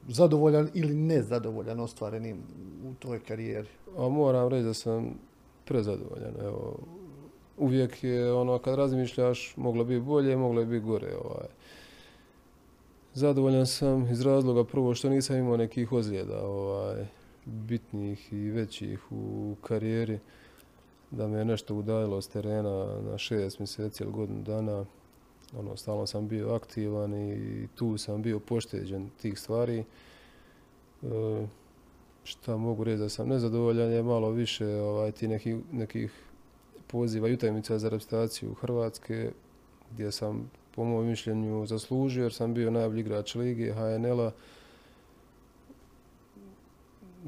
zadovoljan 0.08 0.68
ili 0.74 0.94
nezadovoljan 0.94 1.80
ostvarenim 1.80 2.38
u 2.84 2.94
toj 2.94 3.20
karijeri? 3.20 3.68
A 3.98 4.08
moram 4.08 4.48
reći 4.48 4.64
da 4.64 4.74
sam 4.74 5.14
prezadovoljan. 5.64 6.34
Evo, 6.40 6.78
uvijek 7.56 8.04
je 8.04 8.32
ono 8.32 8.58
kad 8.58 8.74
razmišljaš 8.74 9.54
moglo 9.56 9.84
bi 9.84 10.00
bolje, 10.00 10.36
moglo 10.36 10.64
bi 10.64 10.80
gore. 10.80 11.16
Ovaj. 11.24 11.48
Zadovoljan 13.14 13.66
sam 13.66 14.10
iz 14.10 14.20
razloga 14.20 14.64
prvo 14.64 14.94
što 14.94 15.08
nisam 15.08 15.36
imao 15.36 15.56
nekih 15.56 15.92
ozljeda 15.92 16.46
ovaj, 16.46 17.06
bitnih 17.44 18.32
i 18.32 18.50
većih 18.50 19.12
u 19.12 19.54
karijeri 19.60 20.18
da 21.10 21.28
me 21.28 21.44
nešto 21.44 21.74
udaljilo 21.74 22.22
s 22.22 22.28
terena 22.28 23.00
na 23.10 23.18
šest 23.18 23.58
mjeseci 23.58 24.02
ili 24.02 24.12
godinu 24.12 24.42
dana. 24.42 24.84
Ono, 25.58 25.76
stalno 25.76 26.06
sam 26.06 26.28
bio 26.28 26.54
aktivan 26.54 27.14
i 27.14 27.68
tu 27.74 27.98
sam 27.98 28.22
bio 28.22 28.38
pošteđen 28.38 29.10
tih 29.22 29.38
stvari. 29.38 29.78
E, 29.78 29.86
šta 32.24 32.56
mogu 32.56 32.84
reći 32.84 32.98
da 32.98 33.08
sam 33.08 33.28
nezadovoljan 33.28 33.92
je 33.92 34.02
malo 34.02 34.30
više 34.30 34.66
ovaj, 34.66 35.12
ti 35.12 35.28
nekih, 35.28 35.56
nekih 35.72 36.25
poziva 36.86 37.28
i 37.28 37.32
utakmica 37.32 37.78
za 37.78 37.88
reprezentaciju 37.88 38.54
Hrvatske 38.54 39.30
gdje 39.92 40.12
sam 40.12 40.50
po 40.74 40.84
mojom 40.84 41.06
mišljenju 41.06 41.66
zaslužio 41.66 42.22
jer 42.22 42.32
sam 42.32 42.54
bio 42.54 42.70
najbolji 42.70 43.00
igrač 43.00 43.34
lige 43.34 43.72
HNL-a. 43.72 44.30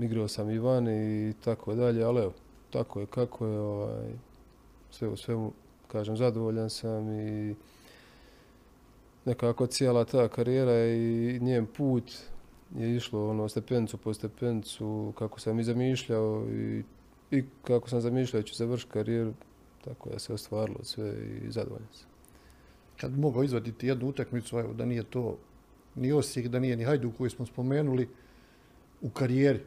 Igrao 0.00 0.28
sam 0.28 0.50
i 0.50 0.58
van 0.58 0.88
i 0.88 1.34
tako 1.44 1.74
dalje, 1.74 2.04
ali 2.04 2.20
evo, 2.20 2.32
tako 2.70 3.00
je 3.00 3.06
kako 3.06 3.46
je, 3.46 3.58
ovaj, 3.58 4.10
sve 4.90 5.08
u 5.08 5.16
svemu, 5.16 5.52
kažem, 5.88 6.16
zadovoljan 6.16 6.70
sam 6.70 7.12
i 7.20 7.54
nekako 9.24 9.66
cijela 9.66 10.04
ta 10.04 10.28
karijera 10.28 10.86
i 10.86 11.38
njen 11.40 11.66
put 11.66 12.12
je 12.76 12.96
išlo 12.96 13.30
ono 13.30 13.48
stepencu 13.48 13.96
po 13.96 14.14
stepencu 14.14 15.12
kako 15.18 15.40
sam 15.40 15.60
i 15.60 15.64
zamišljao 15.64 16.46
i, 16.50 16.82
i 17.30 17.44
kako 17.64 17.88
sam 17.88 18.00
zamišljao 18.00 18.42
ću 18.42 18.54
završiti 18.54 18.92
karijeru 18.92 19.32
tako 19.84 20.10
da 20.10 20.18
se 20.18 20.32
ostvarilo 20.32 20.84
sve 20.84 21.14
i 21.46 21.50
zadovoljan 21.50 21.88
sam. 21.92 22.08
Kad 23.00 23.10
bi 23.10 23.20
mogao 23.20 23.44
izvaditi 23.44 23.86
jednu 23.86 24.08
utakmicu, 24.08 24.58
evo 24.58 24.72
da 24.72 24.84
nije 24.84 25.02
to 25.02 25.38
ni 25.94 26.12
Osijek, 26.12 26.48
da 26.48 26.58
nije 26.58 26.76
ni 26.76 26.84
Hajduk 26.84 27.16
koji 27.18 27.30
smo 27.30 27.46
spomenuli 27.46 28.08
u 29.00 29.10
karijeri, 29.10 29.60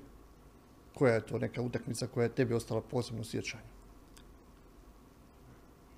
koja 0.94 1.14
je 1.14 1.26
to 1.26 1.38
neka 1.38 1.62
utakmica 1.62 2.08
koja 2.08 2.24
je 2.24 2.36
tebi 2.36 2.54
ostala 2.54 2.82
posebno 2.82 3.24
sjećanje? 3.24 3.64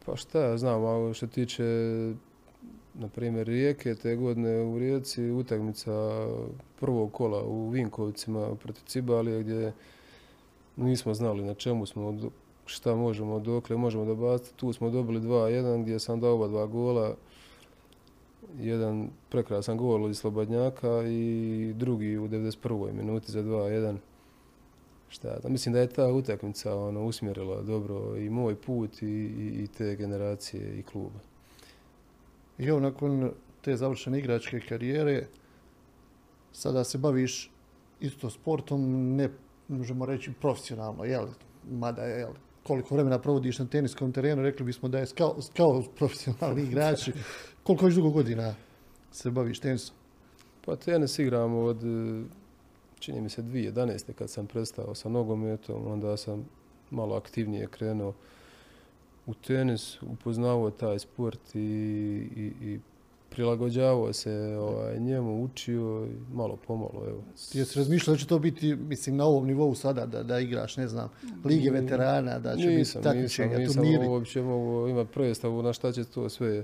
Pa 0.06 0.15
šta 0.15 0.58
znam, 0.58 0.86
a 0.86 1.13
što 1.13 1.28
tiče 1.28 1.63
na 2.93 3.08
primjer 3.08 3.47
Rijeke, 3.47 3.95
te 3.95 4.15
godine 4.15 4.62
u 4.62 4.80
Rijeci 4.80 5.32
utakmica 5.32 5.91
prvog 6.80 7.13
kola 7.13 7.43
u 7.43 7.69
Vinkovcima 7.69 8.56
protiv 8.56 8.84
Cibalije 8.86 9.43
gdje 9.43 9.73
nismo 10.76 11.13
znali 11.13 11.43
na 11.43 11.54
čemu 11.54 11.86
smo 11.86 12.32
šta 12.65 12.95
možemo, 12.95 13.39
dokle 13.39 13.78
možemo 13.78 14.06
dobaciti. 14.06 14.58
Tu 14.58 14.73
smo 14.73 14.89
dobili 14.89 15.19
2-1 15.19 15.82
gdje 15.82 15.99
sam 15.99 16.19
dao 16.19 16.34
oba 16.34 16.47
dva 16.47 16.65
gola. 16.65 17.15
Jedan 18.60 19.10
prekrasan 19.30 19.78
gol 19.78 20.06
od 20.06 20.17
Slobodnjaka 20.17 21.04
i 21.08 21.73
drugi 21.76 22.17
u 22.17 22.28
91. 22.28 22.93
minuti 22.93 23.32
za 23.32 23.43
2-1. 23.43 23.95
Šta 25.10 25.39
mislim 25.47 25.73
da 25.73 25.80
je 25.80 25.88
ta 25.88 26.08
utakmica 26.08 26.76
ono, 26.76 27.06
usmjerila 27.06 27.62
dobro 27.62 28.17
i 28.17 28.30
moj 28.30 28.56
put 28.56 29.02
i, 29.02 29.06
i, 29.06 29.63
i 29.63 29.67
te 29.67 29.95
generacije 29.95 30.80
i 30.80 30.84
kluba. 30.84 31.19
I 32.58 32.65
evo 32.65 32.80
nakon 32.80 33.32
te 33.62 33.76
završene 33.76 34.19
igračke 34.19 34.60
karijere, 34.60 35.28
sada 36.52 36.84
se 36.84 36.97
baviš 36.97 37.52
isto 37.99 38.30
sportom, 38.30 39.15
ne 39.15 39.30
možemo 39.67 40.06
reći 40.06 40.32
profesionalno, 40.41 41.04
jel? 41.04 41.28
Mada 41.71 42.04
je, 42.04 42.19
jel? 42.19 42.34
Koliko 42.63 42.95
vremena 42.95 43.19
provodiš 43.19 43.60
na 43.60 43.65
teniskom 43.65 44.12
terenu, 44.12 44.41
rekli 44.41 44.65
bismo 44.65 44.89
da 44.89 44.99
je 44.99 45.06
kao, 45.17 45.38
kao 45.58 45.84
profesionalni 45.95 46.63
igrači. 46.67 47.13
koliko 47.63 47.86
još 47.86 47.95
dugo 47.95 48.10
godina 48.10 48.56
se 49.12 49.32
baviš 49.32 49.60
tenisom? 49.60 49.95
Pa 50.65 50.76
tenis 50.76 51.19
igram 51.19 51.56
od, 51.56 51.78
čini 52.99 53.21
mi 53.21 53.30
se, 53.30 53.41
2011. 53.41 54.13
kad 54.13 54.30
sam 54.30 54.47
prestao 54.47 54.95
sa 54.95 55.10
nogometom, 55.10 55.88
onda 55.88 56.17
sam 56.17 56.45
malo 56.91 57.15
aktivnije 57.15 57.67
krenuo 57.67 58.13
u 59.26 59.34
tenis, 59.34 60.02
upoznavao 60.02 60.71
taj 60.71 60.99
sport 60.99 61.56
i, 61.56 61.60
i, 61.60 62.52
i 62.62 62.80
prilagođavao 63.34 64.13
se 64.13 64.58
ovaj, 64.60 65.00
njemu, 65.00 65.43
učio 65.43 66.08
i 66.12 66.36
malo 66.36 66.58
pomalo. 66.67 67.06
Evo. 67.08 67.24
Ti 67.52 67.60
jesi 67.60 67.80
razmišljao 67.80 68.13
da 68.13 68.19
će 68.19 68.28
to 68.28 68.39
biti, 68.39 68.76
mislim, 68.76 69.15
na 69.15 69.26
ovom 69.26 69.48
nivou 69.48 69.76
sada, 69.76 70.06
da, 70.06 70.24
da 70.24 70.39
igraš, 70.39 70.78
ne 70.78 70.88
znam, 70.88 71.10
Lige 71.46 71.72
veterana, 71.72 72.39
da 72.39 72.58
će 72.58 72.67
nisam, 72.67 73.02
biti 73.02 73.10
takmičenja, 73.10 73.58
nisam? 73.58 73.84
Nisam 73.84 74.08
uopće 74.08 74.41
mogu 74.41 74.88
imati 74.88 75.12
predstavu 75.13 75.63
na 75.63 75.74
šta 75.74 75.91
će 75.91 76.04
to 76.04 76.30
sve, 76.30 76.63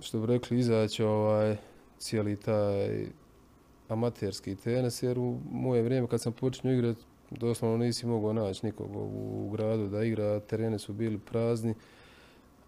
što 0.00 0.20
bi 0.20 0.26
rekli, 0.26 0.58
izaći 0.58 1.02
ovaj, 1.02 1.56
cijeli 1.98 2.36
taj 2.36 3.06
amaterski 3.88 4.56
tenis, 4.56 5.02
jer 5.02 5.18
u 5.18 5.38
moje 5.52 5.82
vrijeme 5.82 6.06
kad 6.06 6.20
sam 6.20 6.32
počinio 6.32 6.74
igrati, 6.74 7.00
doslovno 7.30 7.76
nisi 7.76 8.06
mogao 8.06 8.32
naći 8.32 8.66
nikog 8.66 8.90
u 8.96 9.50
gradu 9.52 9.88
da 9.88 10.04
igra, 10.04 10.40
terene 10.40 10.78
su 10.78 10.92
bili 10.92 11.18
prazni, 11.18 11.74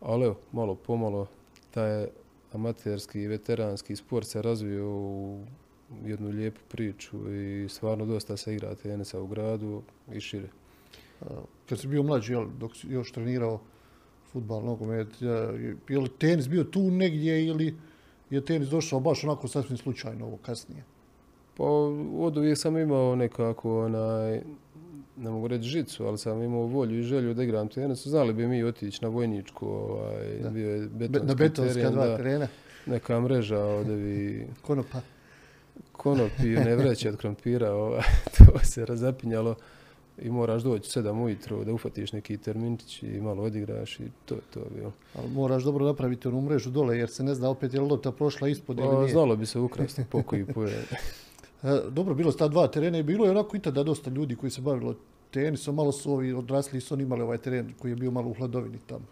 ali 0.00 0.24
evo, 0.24 0.36
malo 0.52 0.74
pomalo 0.74 1.26
taj 1.70 2.06
amaterski 2.52 3.20
i 3.20 3.26
veteranski 3.26 3.96
sport 3.96 4.26
se 4.26 4.42
razvio 4.42 4.88
u 4.90 5.44
jednu 6.04 6.28
lijepu 6.28 6.60
priču 6.68 7.34
i 7.34 7.68
stvarno 7.68 8.06
dosta 8.06 8.36
se 8.36 8.54
igra 8.54 8.74
tenisa 8.74 9.20
u 9.20 9.26
gradu 9.26 9.82
i 10.12 10.20
šire. 10.20 10.48
Kad 11.68 11.80
si 11.80 11.88
bio 11.88 12.02
mlađi, 12.02 12.32
jel, 12.32 12.46
dok 12.58 12.76
si 12.76 12.88
još 12.88 13.12
trenirao 13.12 13.60
futbal, 14.32 14.64
nogomet, 14.64 15.08
je 15.88 15.98
li 15.98 16.08
tenis 16.18 16.48
bio 16.48 16.64
tu 16.64 16.90
negdje 16.90 17.46
ili 17.46 17.74
je 18.30 18.44
tenis 18.44 18.68
došao 18.68 19.00
baš 19.00 19.24
onako 19.24 19.48
sasvim 19.48 19.76
slučajno 19.76 20.26
ovo 20.26 20.36
kasnije? 20.36 20.84
Pa 21.56 21.64
od 22.18 22.36
uvijek 22.36 22.58
sam 22.58 22.78
imao 22.78 23.16
nekako 23.16 23.84
onaj 23.84 24.42
ne 25.16 25.30
mogu 25.30 25.48
reći 25.48 25.64
žicu, 25.64 26.04
ali 26.04 26.18
sam 26.18 26.42
imao 26.42 26.60
volju 26.60 26.98
i 26.98 27.02
želju 27.02 27.34
da 27.34 27.42
igram 27.42 27.68
tenis. 27.68 28.06
Znali 28.06 28.32
bi 28.32 28.46
mi 28.46 28.64
otići 28.64 29.02
na 29.02 29.08
vojničku, 29.08 29.66
ovaj, 29.66 30.38
Da. 30.42 30.50
bio 30.50 30.70
je 30.70 30.80
Be- 30.80 30.88
betonski 31.08 31.26
na 31.26 31.34
betonska 31.36 31.74
teren, 31.74 31.92
dva 31.92 32.06
da, 32.06 32.16
terena, 32.16 32.48
neka 32.86 33.20
mreža 33.20 33.58
ovdje 33.58 33.96
bi 33.96 34.46
konopa. 34.66 35.00
konopi, 35.92 36.46
ne 36.66 36.76
vreće 36.76 37.08
od 37.08 37.16
krompira, 37.16 37.72
ovaj, 37.72 38.02
to 38.38 38.58
se 38.60 38.86
razapinjalo 38.86 39.54
i 40.18 40.30
moraš 40.30 40.62
doći 40.62 40.88
u 40.88 40.90
sedam 40.90 41.20
ujutro 41.20 41.64
da 41.64 41.72
uhvatiš 41.72 42.12
neki 42.12 42.36
terminčić 42.36 43.02
i 43.02 43.20
malo 43.20 43.42
odigraš 43.42 44.00
i 44.00 44.12
to 44.24 44.34
je 44.34 44.40
to 44.50 44.60
bilo. 44.76 44.92
Ali 45.14 45.28
moraš 45.30 45.62
dobro 45.62 45.86
napraviti 45.86 46.28
onu 46.28 46.40
mrežu 46.40 46.70
dole 46.70 46.98
jer 46.98 47.10
se 47.10 47.24
ne 47.24 47.34
zna 47.34 47.48
opet 47.48 47.74
je 47.74 47.80
li 47.80 47.88
lopta 47.88 48.12
prošla 48.12 48.48
ispod 48.48 48.78
ili 48.78 48.88
Pa, 48.88 48.94
nije. 48.94 49.08
znalo 49.08 49.36
bi 49.36 49.46
se 49.46 49.58
ukrasti 49.58 50.04
pokoji 50.10 50.44
poje. 50.46 50.82
E, 51.62 51.80
Dobro, 51.90 52.14
bilo 52.14 52.32
su 52.32 52.38
ta 52.38 52.48
dva 52.48 52.66
terena 52.68 52.98
i 52.98 53.02
bilo 53.02 53.24
je 53.24 53.30
onako 53.30 53.56
i 53.56 53.60
tada 53.60 53.82
dosta 53.82 54.10
ljudi 54.10 54.36
koji 54.36 54.50
se 54.50 54.60
bavilo 54.60 54.94
tenisom, 55.30 55.74
malo 55.74 55.92
su 55.92 56.12
ovi 56.12 56.32
odrasli 56.32 56.80
su 56.80 56.94
oni 56.94 57.02
imali 57.02 57.22
ovaj 57.22 57.38
teren 57.38 57.72
koji 57.78 57.92
je 57.92 57.96
bio 57.96 58.10
malo 58.10 58.28
u 58.30 58.34
hladovini 58.34 58.78
tamo. 58.86 59.04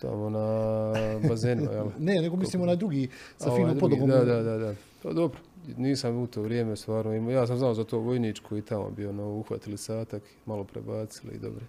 Tamo 0.00 0.30
na 0.30 0.92
bazenima, 1.28 1.70
jel? 1.76 1.86
Ne, 1.98 2.14
nego 2.22 2.36
mislim 2.36 2.62
onaj 2.62 2.76
drugi 2.76 3.08
sa 3.36 3.48
A 3.48 3.52
ovaj 3.52 3.64
finom 3.64 3.78
podlogom. 3.78 4.08
Da, 4.08 4.24
da, 4.24 4.42
da, 4.42 4.58
da. 4.58 4.74
Pa 5.02 5.12
dobro, 5.12 5.38
nisam 5.76 6.16
u 6.16 6.26
to 6.26 6.42
vrijeme 6.42 6.76
stvarno 6.76 7.14
imao. 7.14 7.30
Ja 7.30 7.46
sam 7.46 7.58
znao 7.58 7.74
za 7.74 7.84
to 7.84 7.98
vojničku 7.98 8.56
i 8.56 8.62
tamo 8.62 8.90
bio, 8.90 9.12
no, 9.12 9.28
uhvatili 9.28 9.76
satak, 9.76 10.22
malo 10.46 10.64
prebacili 10.64 11.34
i 11.34 11.38
dobro. 11.38 11.64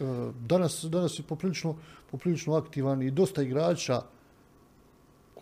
E, 0.00 0.32
Danas, 0.40 0.84
danas 0.84 1.18
je 1.18 1.22
poprilično, 1.22 1.76
poprilično 2.10 2.54
aktivan 2.54 3.02
i 3.02 3.10
dosta 3.10 3.42
igrača 3.42 4.02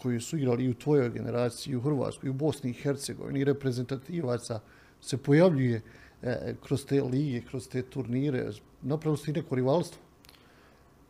koji 0.02 0.20
su 0.20 0.36
igrali 0.36 0.64
i 0.64 0.70
u 0.70 0.74
tvojoj 0.74 1.10
generaciji, 1.10 1.72
i 1.72 1.76
u 1.76 1.80
Hrvatskoj, 1.80 2.26
i 2.26 2.30
u 2.30 2.34
Bosni 2.34 2.70
i 2.70 2.74
Hercegovini, 2.82 3.40
i 3.40 3.44
reprezentativaca 3.44 4.60
se 5.00 5.16
pojavljuje 5.16 5.82
e, 6.22 6.54
kroz 6.64 6.84
te 6.86 7.02
lige, 7.02 7.40
kroz 7.40 7.68
te 7.68 7.82
turnire. 7.82 8.50
Napravili 8.82 9.18
ste 9.18 9.30
i 9.30 9.34
neko 9.34 9.54
rivalstvo. 9.54 10.02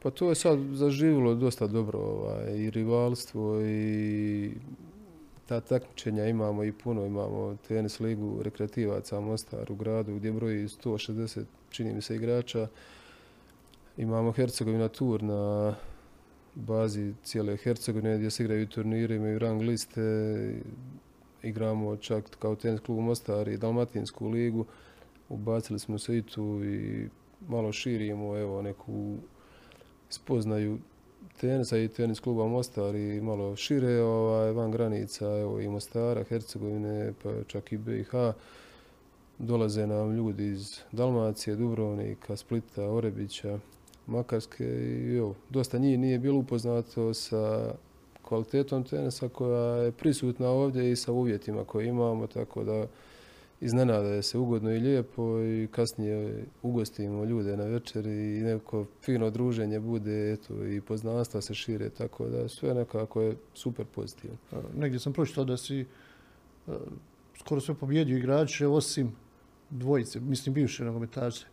Pa 0.02 0.10
to 0.10 0.28
je 0.28 0.34
sad 0.34 0.58
zaživjelo 0.72 1.34
dosta 1.34 1.66
dobro 1.66 1.98
ovaj, 1.98 2.58
i 2.58 2.70
rivalstvo 2.70 3.60
i 3.60 4.50
ta 5.46 5.60
takmičenja 5.60 6.26
imamo 6.26 6.64
i 6.64 6.72
puno 6.72 7.06
imamo 7.06 7.56
tenis 7.68 8.00
ligu 8.00 8.42
rekreativaca 8.42 9.18
u 9.18 9.22
Mostaru 9.22 9.74
u 9.74 9.76
gradu 9.76 10.14
gdje 10.14 10.32
broji 10.32 10.68
160 10.68 11.44
čini 11.70 11.94
mi 11.94 12.02
se 12.02 12.16
igrača. 12.16 12.68
Imamo 13.96 14.32
Hercegovina 14.32 14.88
tur 14.88 15.22
na 15.22 15.74
bazi 16.54 17.14
cijele 17.24 17.56
Hercegovine 17.56 18.16
gdje 18.18 18.30
se 18.30 18.42
igraju 18.42 18.66
turniri, 18.66 19.14
imaju 19.14 19.38
rang 19.38 19.62
liste, 19.62 20.54
igramo 21.42 21.96
čak 21.96 22.24
kao 22.38 22.56
tenis 22.56 22.80
klub 22.80 22.98
Mostar 22.98 23.48
i 23.48 23.56
Dalmatinsku 23.56 24.28
ligu. 24.28 24.64
Ubacili 25.28 25.78
smo 25.78 25.98
se 25.98 26.18
i 26.18 26.22
tu 26.22 26.64
i 26.64 27.08
malo 27.48 27.72
širimo 27.72 28.38
evo 28.38 28.62
neku 28.62 29.16
spoznaju 30.08 30.78
tenisa 31.40 31.78
i 31.78 31.88
tenis 31.88 32.20
kluba 32.20 32.46
Mostar 32.46 32.94
i 32.94 33.20
malo 33.20 33.56
šire 33.56 34.02
ovaj, 34.02 34.52
van 34.52 34.70
granica 34.70 35.26
evo 35.26 35.60
i 35.60 35.68
Mostara, 35.68 36.24
Hercegovine 36.24 37.12
pa 37.22 37.30
čak 37.46 37.72
i 37.72 37.78
BiH. 37.78 38.10
Dolaze 39.38 39.86
nam 39.86 40.16
ljudi 40.16 40.46
iz 40.46 40.80
Dalmacije, 40.92 41.56
Dubrovnika, 41.56 42.36
Splita, 42.36 42.90
Orebića, 42.90 43.58
Makarske 44.10 44.64
i 44.64 45.16
evo, 45.16 45.34
dosta 45.50 45.78
njih 45.78 45.98
nije 45.98 46.18
bilo 46.18 46.38
upoznato 46.38 47.14
sa 47.14 47.74
kvalitetom 48.22 48.84
tenisa 48.84 49.28
koja 49.28 49.76
je 49.76 49.92
prisutna 49.92 50.48
ovdje 50.48 50.92
i 50.92 50.96
sa 50.96 51.12
uvjetima 51.12 51.64
koje 51.64 51.86
imamo, 51.86 52.26
tako 52.26 52.64
da 52.64 52.86
iznenada 53.60 54.08
je 54.08 54.22
se 54.22 54.38
ugodno 54.38 54.74
i 54.74 54.78
lijepo 54.78 55.40
i 55.40 55.68
kasnije 55.70 56.44
ugostimo 56.62 57.24
ljude 57.24 57.56
na 57.56 57.64
večer 57.64 58.06
i 58.06 58.40
neko 58.42 58.84
fino 59.02 59.30
druženje 59.30 59.80
bude, 59.80 60.32
eto, 60.32 60.66
i 60.66 60.80
poznanstva 60.80 61.40
se 61.40 61.54
šire, 61.54 61.90
tako 61.90 62.28
da 62.28 62.48
sve 62.48 62.74
nekako 62.74 63.22
je 63.22 63.36
super 63.54 63.86
pozitivno. 63.86 64.36
Negdje 64.76 65.00
sam 65.00 65.12
pročitao 65.12 65.44
da 65.44 65.56
si 65.56 65.80
e, 65.80 65.84
skoro 67.38 67.60
sve 67.60 67.74
pobjedio 67.74 68.16
igrače 68.18 68.66
osim 68.66 69.12
dvojice, 69.70 70.20
mislim 70.20 70.54
bivše 70.54 70.84
nogometaše. 70.84 71.46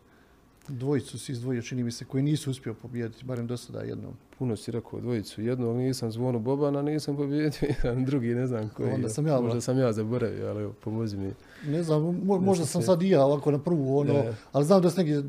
Dvojicu 0.68 1.18
si 1.18 1.32
izdvojio, 1.32 1.62
čini 1.62 1.82
mi 1.82 1.90
se, 1.90 2.04
koji 2.04 2.22
nisu 2.22 2.50
uspio 2.50 2.74
pobijediti, 2.74 3.24
barem 3.24 3.46
do 3.46 3.56
sada 3.56 3.80
jednom. 3.80 4.12
Puno 4.38 4.56
si 4.56 4.70
rekao 4.70 5.00
dvojicu, 5.00 5.42
jednog 5.42 5.76
nisam 5.76 6.10
zvonu 6.10 6.38
Bobana, 6.38 6.82
nisam 6.82 7.16
pobjedio, 7.16 7.68
jedan 7.84 8.04
drugi 8.04 8.34
ne 8.34 8.46
znam 8.46 8.68
koji. 8.76 8.92
Onda 8.92 9.08
sam 9.08 9.26
ja, 9.26 9.40
Možda 9.40 9.60
sam 9.60 9.78
ja 9.78 9.92
zaboravio, 9.92 10.48
ali 10.48 10.62
evo, 10.62 10.72
pomozi 10.84 11.16
mi. 11.16 11.32
Ne 11.66 11.82
znam, 11.82 12.02
mo- 12.02 12.40
možda 12.40 12.66
sam 12.66 12.82
sad 12.82 13.02
i 13.02 13.08
ja 13.08 13.24
ovako 13.24 13.50
na 13.50 13.58
prvu, 13.58 13.98
ono, 13.98 14.12
Ne. 14.12 14.34
ali 14.52 14.64
znam 14.64 14.82
da 14.82 14.90
si 14.90 14.98
negdje 14.98 15.22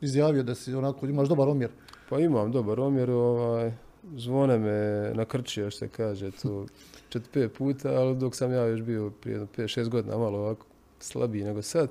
izjavio 0.00 0.42
da 0.42 0.54
si 0.54 0.74
onako, 0.74 1.06
imaš 1.06 1.28
dobar 1.28 1.48
omjer. 1.48 1.70
Pa 2.08 2.18
imam 2.18 2.52
dobar 2.52 2.80
omjer, 2.80 3.10
ovaj, 3.10 3.72
zvone 4.16 4.58
me 4.58 5.10
nakrčio, 5.14 5.70
što 5.70 5.78
se 5.78 5.88
kaže, 5.88 6.30
to 6.30 6.66
četiri, 7.08 7.30
pet 7.32 7.52
puta, 7.58 7.88
ali 7.88 8.16
dok 8.16 8.34
sam 8.36 8.52
ja 8.52 8.66
još 8.66 8.82
bio 8.82 9.10
prije 9.10 9.34
jedno 9.34 9.46
pet, 9.56 9.70
šest 9.70 9.90
godina, 9.90 10.18
malo 10.18 10.38
ovako 10.38 10.66
slabiji 10.98 11.44
nego 11.44 11.62
sad. 11.62 11.88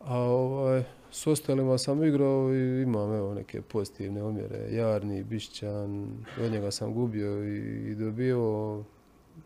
A 0.00 0.18
ovaj, 0.18 0.84
s 1.16 1.26
ostalima 1.26 1.78
sam 1.78 2.04
igrao 2.04 2.54
i 2.54 2.82
imam 2.82 3.12
evo 3.12 3.34
neke 3.34 3.62
pozitivne 3.62 4.22
omjere. 4.22 4.68
Jarni, 4.70 5.24
Bišćan, 5.24 6.08
od 6.40 6.52
njega 6.52 6.70
sam 6.70 6.94
gubio 6.94 7.44
i, 7.44 7.90
i 7.90 7.94
dobio 7.94 8.82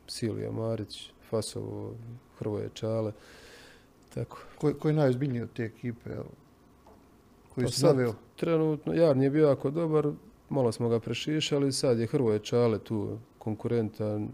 Silvija 0.06 0.52
Marić, 0.52 1.10
Fasovo, 1.28 1.94
Hrvoje 2.38 2.68
Čale. 2.74 3.12
Tako. 4.14 4.38
Ko, 4.58 4.72
ko 4.74 4.88
je 4.88 4.94
najozbiljniji 4.94 5.42
od 5.42 5.52
te 5.52 5.64
ekipe, 5.64 6.10
evo, 6.10 6.30
koji 7.54 7.64
Pa 7.64 7.70
sad-? 7.70 8.14
Trenutno, 8.36 8.94
Jarni 8.94 9.24
je 9.24 9.30
bio 9.30 9.48
jako 9.48 9.70
dobar, 9.70 10.12
malo 10.48 10.72
smo 10.72 10.88
ga 10.88 11.00
prešišali, 11.00 11.72
sad 11.72 11.98
je 11.98 12.06
Hrvoje 12.06 12.38
Čale 12.38 12.78
tu 12.78 13.18
konkurentan, 13.38 14.28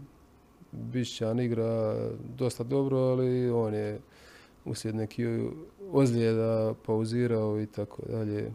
Bišćan 0.71 1.39
igra 1.39 1.99
dosta 2.37 2.63
dobro, 2.63 2.97
ali 2.97 3.49
on 3.49 3.73
je 3.73 3.99
uslijed 4.65 4.95
nekih 4.95 5.27
ozljeda 5.91 6.73
pauzirao 6.85 7.61
i 7.61 7.65
tako 7.65 8.01
dalje. 8.09 8.51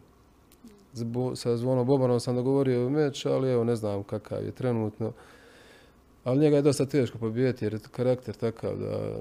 Zbo, 0.93 1.37
sa 1.37 1.57
Zvonom 1.57 1.87
Bobanom 1.87 2.21
sam 2.21 2.37
dogovorio 2.37 2.91
meč, 2.91 3.27
ali 3.27 3.51
evo 3.51 3.65
ne 3.65 3.77
znam 3.77 4.03
kakav 4.03 4.45
je 4.45 4.53
trenutno. 4.53 5.13
Ali 6.25 6.41
njega 6.41 6.57
je 6.57 6.63
dosta 6.63 6.87
teško 6.87 7.19
pobijediti 7.19 7.65
jer 7.65 7.73
je 7.73 7.81
karakter 7.91 8.35
takav 8.35 8.79
da, 8.79 9.21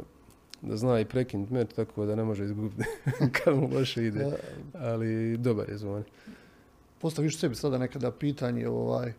da 0.61 0.77
zna 0.77 0.99
i 0.99 1.05
prekinuti 1.05 1.53
meč, 1.53 1.69
tako 1.75 2.05
da 2.05 2.15
ne 2.15 2.23
može 2.23 2.43
izgubiti 2.43 2.83
kad 3.43 3.55
mu 3.55 3.69
loše 3.73 4.05
ide. 4.05 4.31
Ali 4.73 5.37
dobar 5.37 5.69
je 5.69 5.77
Zvon. 5.77 6.03
Postaviš 7.01 7.39
sebi 7.39 7.55
sada 7.55 7.77
nekada 7.77 8.11
pitanje, 8.11 8.67
ovaj, 8.67 9.13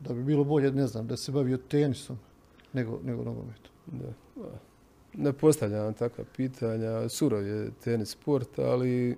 da 0.00 0.14
bi 0.14 0.24
bilo 0.24 0.44
bolje, 0.44 0.72
ne 0.72 0.86
znam, 0.86 1.06
da 1.06 1.16
se 1.16 1.32
bavio 1.32 1.56
tenisom 1.56 2.18
nego, 2.72 3.00
nego 3.04 3.24
nogometom. 3.24 3.72
Da. 3.86 4.12
Ne 5.14 5.32
postavljam 5.32 5.94
takva 5.94 6.24
pitanja. 6.36 7.08
Surov 7.08 7.46
je 7.46 7.70
tenis 7.84 8.10
sport, 8.10 8.58
ali 8.58 9.16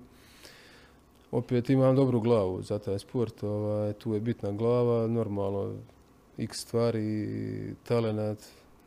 opet 1.31 1.69
imam 1.69 1.95
dobru 1.95 2.21
glavu 2.21 2.61
za 2.61 2.79
taj 2.79 2.99
sport. 2.99 3.43
Ovaj, 3.43 3.93
tu 3.93 4.13
je 4.13 4.19
bitna 4.19 4.51
glava, 4.51 5.07
normalno 5.07 5.75
x 6.37 6.59
stvari, 6.59 7.75
talenat, 7.83 8.37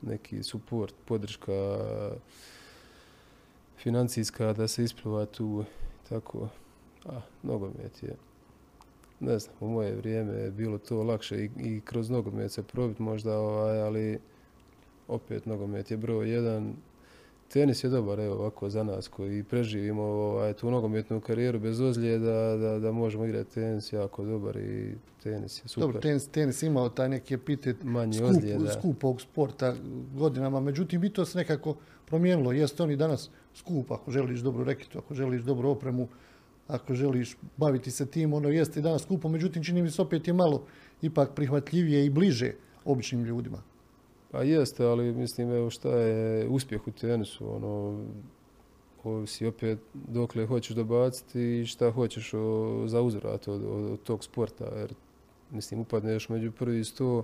neki 0.02 0.42
suport, 0.42 0.94
podrška 1.04 1.78
financijska 3.78 4.52
da 4.52 4.68
se 4.68 4.84
ispliva 4.84 5.26
tu 5.26 5.64
tako. 6.08 6.48
A, 7.06 7.20
nogomet 7.42 8.02
je 8.02 8.16
ne 9.20 9.38
znam, 9.38 9.56
u 9.60 9.68
moje 9.68 9.96
vrijeme 9.96 10.32
je 10.32 10.50
bilo 10.50 10.78
to 10.78 11.02
lakše 11.02 11.44
i, 11.44 11.50
i 11.56 11.80
kroz 11.80 12.10
nogomet 12.10 12.52
se 12.52 12.62
probiti 12.62 13.02
možda, 13.02 13.38
ovaj, 13.38 13.80
ali 13.80 14.18
opet 15.08 15.46
nogomet 15.46 15.90
je 15.90 15.96
broj 15.96 16.30
jedan. 16.30 16.74
Tenis 17.52 17.84
je 17.84 17.90
dobar, 17.90 18.20
evo 18.20 18.34
ovako 18.34 18.70
za 18.70 18.82
nas 18.82 19.08
koji 19.08 19.42
preživimo 19.42 20.02
ovaj, 20.02 20.52
tu 20.52 20.70
nogometnu 20.70 21.20
karijeru 21.20 21.58
bez 21.58 21.80
ozljeda, 21.80 22.56
da, 22.56 22.78
da 22.78 22.92
možemo 22.92 23.24
igrati 23.24 23.54
tenis 23.54 23.92
jako 23.92 24.24
dobar 24.24 24.56
i 24.56 24.94
tenis 25.22 25.64
je 25.64 25.68
super. 25.68 25.86
Dobro, 25.86 26.00
tenis, 26.00 26.28
tenis 26.28 26.62
imao 26.62 26.88
taj 26.88 27.08
neki 27.08 27.34
epitet 27.34 27.76
Manje 27.82 28.18
skup, 28.18 28.30
ozljeda. 28.30 28.72
skupog 28.72 29.20
sporta 29.20 29.74
godinama, 30.14 30.60
međutim 30.60 31.04
i 31.04 31.10
to 31.10 31.24
se 31.24 31.38
nekako 31.38 31.76
promijenilo. 32.06 32.52
Jeste 32.52 32.82
on 32.82 32.90
i 32.90 32.96
danas 32.96 33.30
skup 33.54 33.90
ako 33.90 34.10
želiš 34.10 34.40
dobru 34.40 34.64
reketu, 34.64 34.98
ako 34.98 35.14
želiš 35.14 35.42
dobru 35.42 35.70
opremu, 35.70 36.08
ako 36.68 36.94
želiš 36.94 37.36
baviti 37.56 37.90
se 37.90 38.06
tim, 38.06 38.32
ono 38.32 38.48
jeste 38.48 38.80
i 38.80 38.82
danas 38.82 39.02
skupo, 39.02 39.28
međutim 39.28 39.64
čini 39.64 39.82
mi 39.82 39.90
se 39.90 40.02
opet 40.02 40.26
je 40.26 40.32
malo 40.32 40.62
ipak 41.02 41.30
prihvatljivije 41.34 42.04
i 42.06 42.10
bliže 42.10 42.52
običnim 42.84 43.24
ljudima. 43.24 43.69
Pa 44.30 44.42
jeste, 44.42 44.84
ali 44.84 45.12
mislim 45.12 45.50
evo 45.50 45.70
šta 45.70 45.88
je 45.88 46.48
uspjeh 46.48 46.88
u 46.88 46.90
tenisu, 46.90 47.56
ono, 47.56 48.04
ovisi 49.04 49.46
opet 49.46 49.78
dokle 49.94 50.46
hoćeš 50.46 50.76
dobaciti 50.76 51.60
i 51.60 51.66
šta 51.66 51.90
hoćeš 51.90 52.34
o, 52.34 52.82
za 52.86 53.00
od, 53.00 53.24
od, 53.46 53.64
od 53.92 54.02
tog 54.02 54.24
sporta, 54.24 54.64
jer 54.76 54.94
mislim 55.50 55.80
upadneš 55.80 56.28
među 56.28 56.52
prvi 56.52 56.84
sto, 56.84 57.22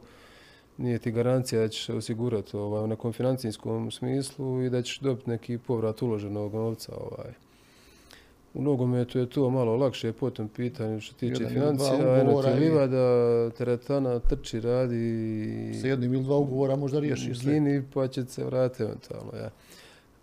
nije 0.76 0.98
ti 0.98 1.10
garancija 1.10 1.60
da 1.60 1.68
ćeš 1.68 1.88
osigurati 1.88 2.56
ovaj, 2.56 2.84
u 2.84 2.86
nekom 2.86 3.12
financijskom 3.12 3.90
smislu 3.90 4.62
i 4.62 4.70
da 4.70 4.82
ćeš 4.82 4.98
dobiti 4.98 5.30
neki 5.30 5.58
povrat 5.58 6.02
uloženog 6.02 6.54
novca. 6.54 6.92
Ovaj. 6.96 7.45
U 8.56 8.62
nogometu 8.62 9.18
je 9.18 9.30
to 9.30 9.50
malo 9.50 9.76
lakše 9.76 10.12
po 10.12 10.30
tom 10.30 10.48
pitanju 10.48 11.00
što 11.00 11.14
tiče 11.14 11.42
Jedan 11.42 11.54
financija. 11.54 12.20
Eno 12.20 12.42
ti 12.42 12.60
livada, 12.60 13.50
teretana, 13.50 14.18
trči, 14.18 14.60
radi. 14.60 15.74
Sa 15.80 15.86
jednim 15.86 16.14
ili 16.14 16.22
dva 16.22 16.36
ugovora 16.36 16.76
možda 16.76 17.00
riješiš 17.00 17.40
sve. 17.40 17.54
Gini 17.54 17.82
pa 17.94 18.08
će 18.08 18.24
se 18.24 18.44
vratiti 18.44 18.82
eventualno, 18.82 19.32
ja. 19.36 19.50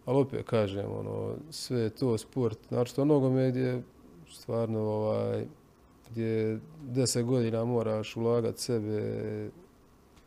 Ali 0.05 0.17
opet 0.17 0.45
kažem, 0.45 0.85
ono, 0.99 1.35
sve 1.49 1.79
je 1.79 1.89
to 1.89 2.17
sport. 2.17 2.59
Znači, 2.67 2.95
to 2.95 3.05
nogomet 3.05 3.55
je 3.55 3.81
stvarno 4.31 4.79
ovaj, 4.79 5.45
gdje 6.11 6.59
deset 6.81 7.25
godina 7.25 7.65
moraš 7.65 8.15
ulagati 8.15 8.61
sebe, 8.61 9.49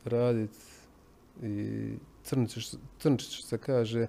raditi 0.04 0.58
i 1.42 1.88
crnčiš, 2.22 2.70
crnčiš 2.98 3.44
se 3.44 3.58
kaže 3.58 4.06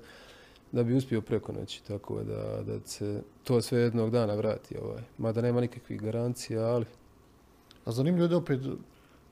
da 0.72 0.84
bi 0.84 0.94
uspio 0.94 1.22
preko 1.22 1.52
noći, 1.52 1.84
tako 1.84 2.24
da, 2.24 2.64
da 2.64 2.80
se 2.86 3.22
to 3.44 3.62
sve 3.62 3.80
jednog 3.80 4.10
dana 4.12 4.36
vrati. 4.36 4.78
Ovaj. 4.78 5.02
Mada 5.18 5.42
nema 5.42 5.62
nikakvih 5.62 6.02
garancija, 6.02 6.66
ali 6.66 6.86
A 7.88 7.92
zanimljivo 7.92 8.26
je 8.26 8.30
da 8.30 8.38
opet 8.38 8.60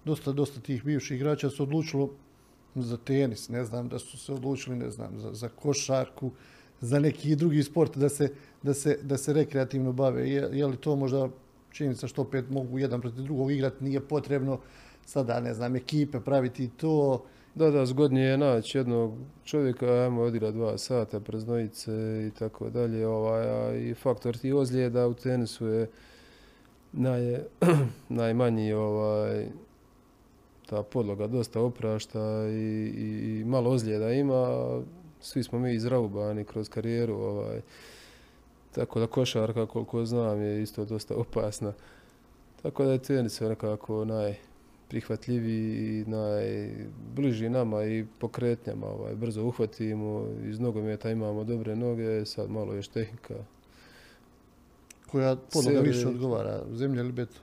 dosta, 0.05 0.31
dosta 0.31 0.61
tih 0.61 0.83
bivših 0.83 1.17
igrača 1.17 1.49
su 1.49 1.63
odlučilo 1.63 2.09
za 2.75 2.97
tenis, 2.97 3.49
ne 3.49 3.65
znam, 3.65 3.89
da 3.89 3.99
su 3.99 4.17
se 4.17 4.33
odlučili, 4.33 4.75
ne 4.75 4.89
znam, 4.91 5.19
za, 5.19 5.33
za 5.33 5.49
košarku, 5.49 6.31
za 6.81 6.99
neki 6.99 7.35
drugi 7.35 7.63
sport 7.63 7.97
da 7.97 8.09
se, 8.09 8.29
da 8.63 8.73
se, 8.73 8.97
da 9.01 9.17
se 9.17 9.33
rekreativno 9.33 9.91
bave. 9.91 10.29
Je, 10.29 10.49
je 10.53 10.65
li 10.65 10.77
to 10.77 10.95
možda 10.95 11.29
činjenica 11.71 12.07
što 12.07 12.21
opet 12.21 12.49
mogu 12.49 12.79
jedan 12.79 13.01
protiv 13.01 13.23
drugog 13.23 13.51
igrati, 13.51 13.83
nije 13.83 14.07
potrebno 14.07 14.59
sada, 15.05 15.39
ne 15.39 15.53
znam, 15.53 15.75
ekipe 15.75 16.19
praviti 16.19 16.69
to. 16.77 17.25
Da, 17.55 17.71
da, 17.71 17.85
zgodnije 17.85 18.27
je 18.27 18.37
naći 18.37 18.77
jednog 18.77 19.13
čovjeka, 19.45 19.85
ajmo 19.85 20.21
odigra 20.21 20.51
dva 20.51 20.77
sata 20.77 21.19
preznojice 21.19 21.91
i 22.27 22.31
tako 22.39 22.69
dalje, 22.69 23.07
ovaj, 23.07 23.47
a 23.49 23.75
i 23.75 23.93
faktor 23.93 24.37
ti 24.37 24.53
ozljeda 24.53 25.07
u 25.07 25.13
tenisu 25.13 25.67
je 25.67 25.89
naj, 26.91 27.39
najmanji, 28.09 28.73
ovaj, 28.73 29.47
ta 30.65 30.83
podloga 30.83 31.27
dosta 31.27 31.61
oprašta 31.61 32.47
i, 32.47 32.91
i, 32.97 33.39
i 33.39 33.43
malo 33.45 33.69
ozljeda 33.69 34.11
ima, 34.11 34.47
svi 35.21 35.43
smo 35.43 35.59
mi 35.59 35.73
izraubani 35.73 36.43
kroz 36.43 36.69
karijeru, 36.69 37.15
ovaj, 37.15 37.61
tako 38.71 38.99
da 38.99 39.07
košarka, 39.07 39.65
koliko 39.65 40.05
znam, 40.05 40.41
je 40.41 40.61
isto 40.61 40.85
dosta 40.85 41.15
opasna. 41.15 41.73
Tako 42.61 42.85
da 42.85 42.91
je 42.91 42.99
tenis 42.99 43.39
nekako 43.39 44.05
naj, 44.05 44.35
prihvatljiviji 44.89 45.99
i 45.99 46.05
najbliži 46.05 47.49
nama 47.49 47.83
i 47.83 48.05
pokretnjama. 48.19 48.87
Ovaj, 48.87 49.15
brzo 49.15 49.43
uhvatimo, 49.43 50.27
iz 50.43 50.59
nogometa 50.59 51.11
imamo 51.11 51.43
dobre 51.43 51.75
noge, 51.75 52.25
sad 52.25 52.51
malo 52.51 52.73
još 52.73 52.87
tehnika. 52.87 53.35
koja 55.11 55.35
podloga 55.53 55.79
više 55.79 56.07
odgovara, 56.07 56.63
zemlja 56.73 57.01
ili 57.01 57.11
beton. 57.11 57.41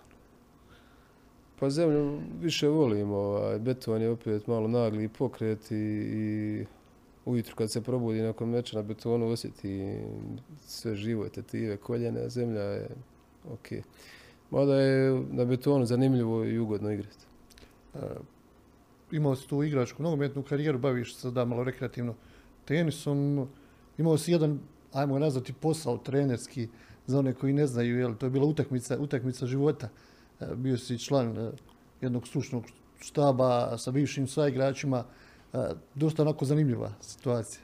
Pa 1.61 1.71
zemlju 1.71 2.19
više 2.41 2.69
volim, 2.69 3.11
ovaj, 3.11 3.59
beton 3.59 4.03
je 4.03 4.11
opet 4.11 4.47
malo 4.47 4.69
nagli 4.69 5.09
pokret 5.09 5.71
i, 5.71 5.77
i 5.77 6.65
ujutru 7.25 7.57
kad 7.57 7.71
se 7.71 7.81
probudi 7.81 8.23
nakon 8.23 8.49
meča 8.49 8.77
na 8.77 8.83
betonu 8.83 9.29
osjeti 9.29 9.99
sve 10.67 10.95
živo, 10.95 11.29
tetive, 11.29 11.77
koljene, 11.77 12.29
zemlja 12.29 12.63
je 12.63 12.89
ok. 13.53 13.85
Mada 14.51 14.75
je 14.75 15.23
na 15.31 15.45
betonu 15.45 15.87
zanimljivo 15.87 16.45
i 16.45 16.59
ugodno 16.59 16.91
igrati. 16.91 17.32
E, 17.95 17.99
imao 19.13 19.37
si 19.37 19.49
tu 19.49 19.63
igračku 19.63 20.03
nogometnu 20.03 20.43
karijeru, 20.43 20.79
baviš 20.79 21.17
se 21.17 21.31
da 21.31 21.45
malo 21.45 21.65
rekreativno 21.65 22.15
tenisom, 22.65 23.49
imao 23.99 24.19
si 24.19 24.33
jedan, 24.33 24.59
ajmo 24.93 25.19
nazvati, 25.19 25.53
posao 25.53 25.99
trenerski 25.99 26.69
za 27.07 27.19
one 27.19 27.33
koji 27.33 27.53
ne 27.53 27.67
znaju, 27.67 27.99
jel, 27.99 28.15
to 28.15 28.27
je 28.27 28.31
bila 28.31 28.47
utakmica, 28.47 28.99
utakmica 28.99 29.47
života. 29.47 29.89
E, 30.41 30.47
bio 30.55 30.79
si 30.79 30.99
član 30.99 31.39
e, 31.39 31.51
jednog 32.01 32.29
stručnog 32.29 32.65
štaba 33.01 33.79
sa 33.79 33.91
bivšim 33.91 34.27
saigračima, 34.27 35.05
dosta 35.95 36.23
onako 36.23 36.45
zanimljiva 36.45 36.93
situacija. 37.01 37.63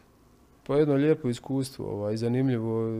Pa 0.66 0.76
jedno 0.76 0.94
lijepo 0.94 1.28
iskustvo, 1.28 1.86
ovaj, 1.86 2.16
zanimljivo 2.16 2.90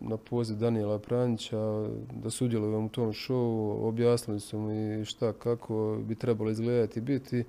na 0.00 0.16
poziv 0.16 0.56
Daniela 0.56 0.98
Pranića 0.98 1.88
da 2.12 2.30
sudjelujem 2.30 2.84
u 2.84 2.88
tom 2.88 3.12
šovu, 3.12 3.88
objasnili 3.88 4.40
su 4.40 4.58
mi 4.58 5.04
šta, 5.04 5.32
kako 5.32 5.98
bi 6.04 6.14
trebalo 6.14 6.50
izgledati 6.50 7.00
biti. 7.00 7.44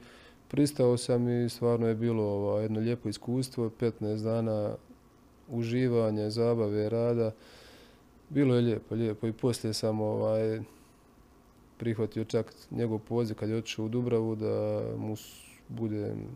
Pristao 0.48 0.98
sam 0.98 1.30
i 1.30 1.50
stvarno 1.50 1.88
je 1.88 1.96
bilo 1.96 2.24
ovaj, 2.24 2.64
jedno 2.64 2.80
lijepo 2.80 3.10
iskustvo, 3.10 3.70
15 3.70 4.24
dana 4.24 4.76
uživanja, 5.48 6.30
zabave, 6.30 6.90
rada. 6.90 7.32
Bilo 8.30 8.56
je 8.56 8.62
lijepo, 8.62 8.96
lijepo 8.96 9.28
i 9.28 9.34
poslije 9.34 9.74
sam 9.74 10.02
ovaj, 10.02 10.62
prihvatio 11.78 12.24
čak 12.24 12.54
njegov 12.72 13.00
poziv 13.00 13.36
kad 13.36 13.50
je 13.50 13.58
otišao 13.58 13.86
u 13.86 13.90
Dubravu 13.90 14.36
da 14.36 14.84
mu 14.98 15.16
budem 15.70 16.28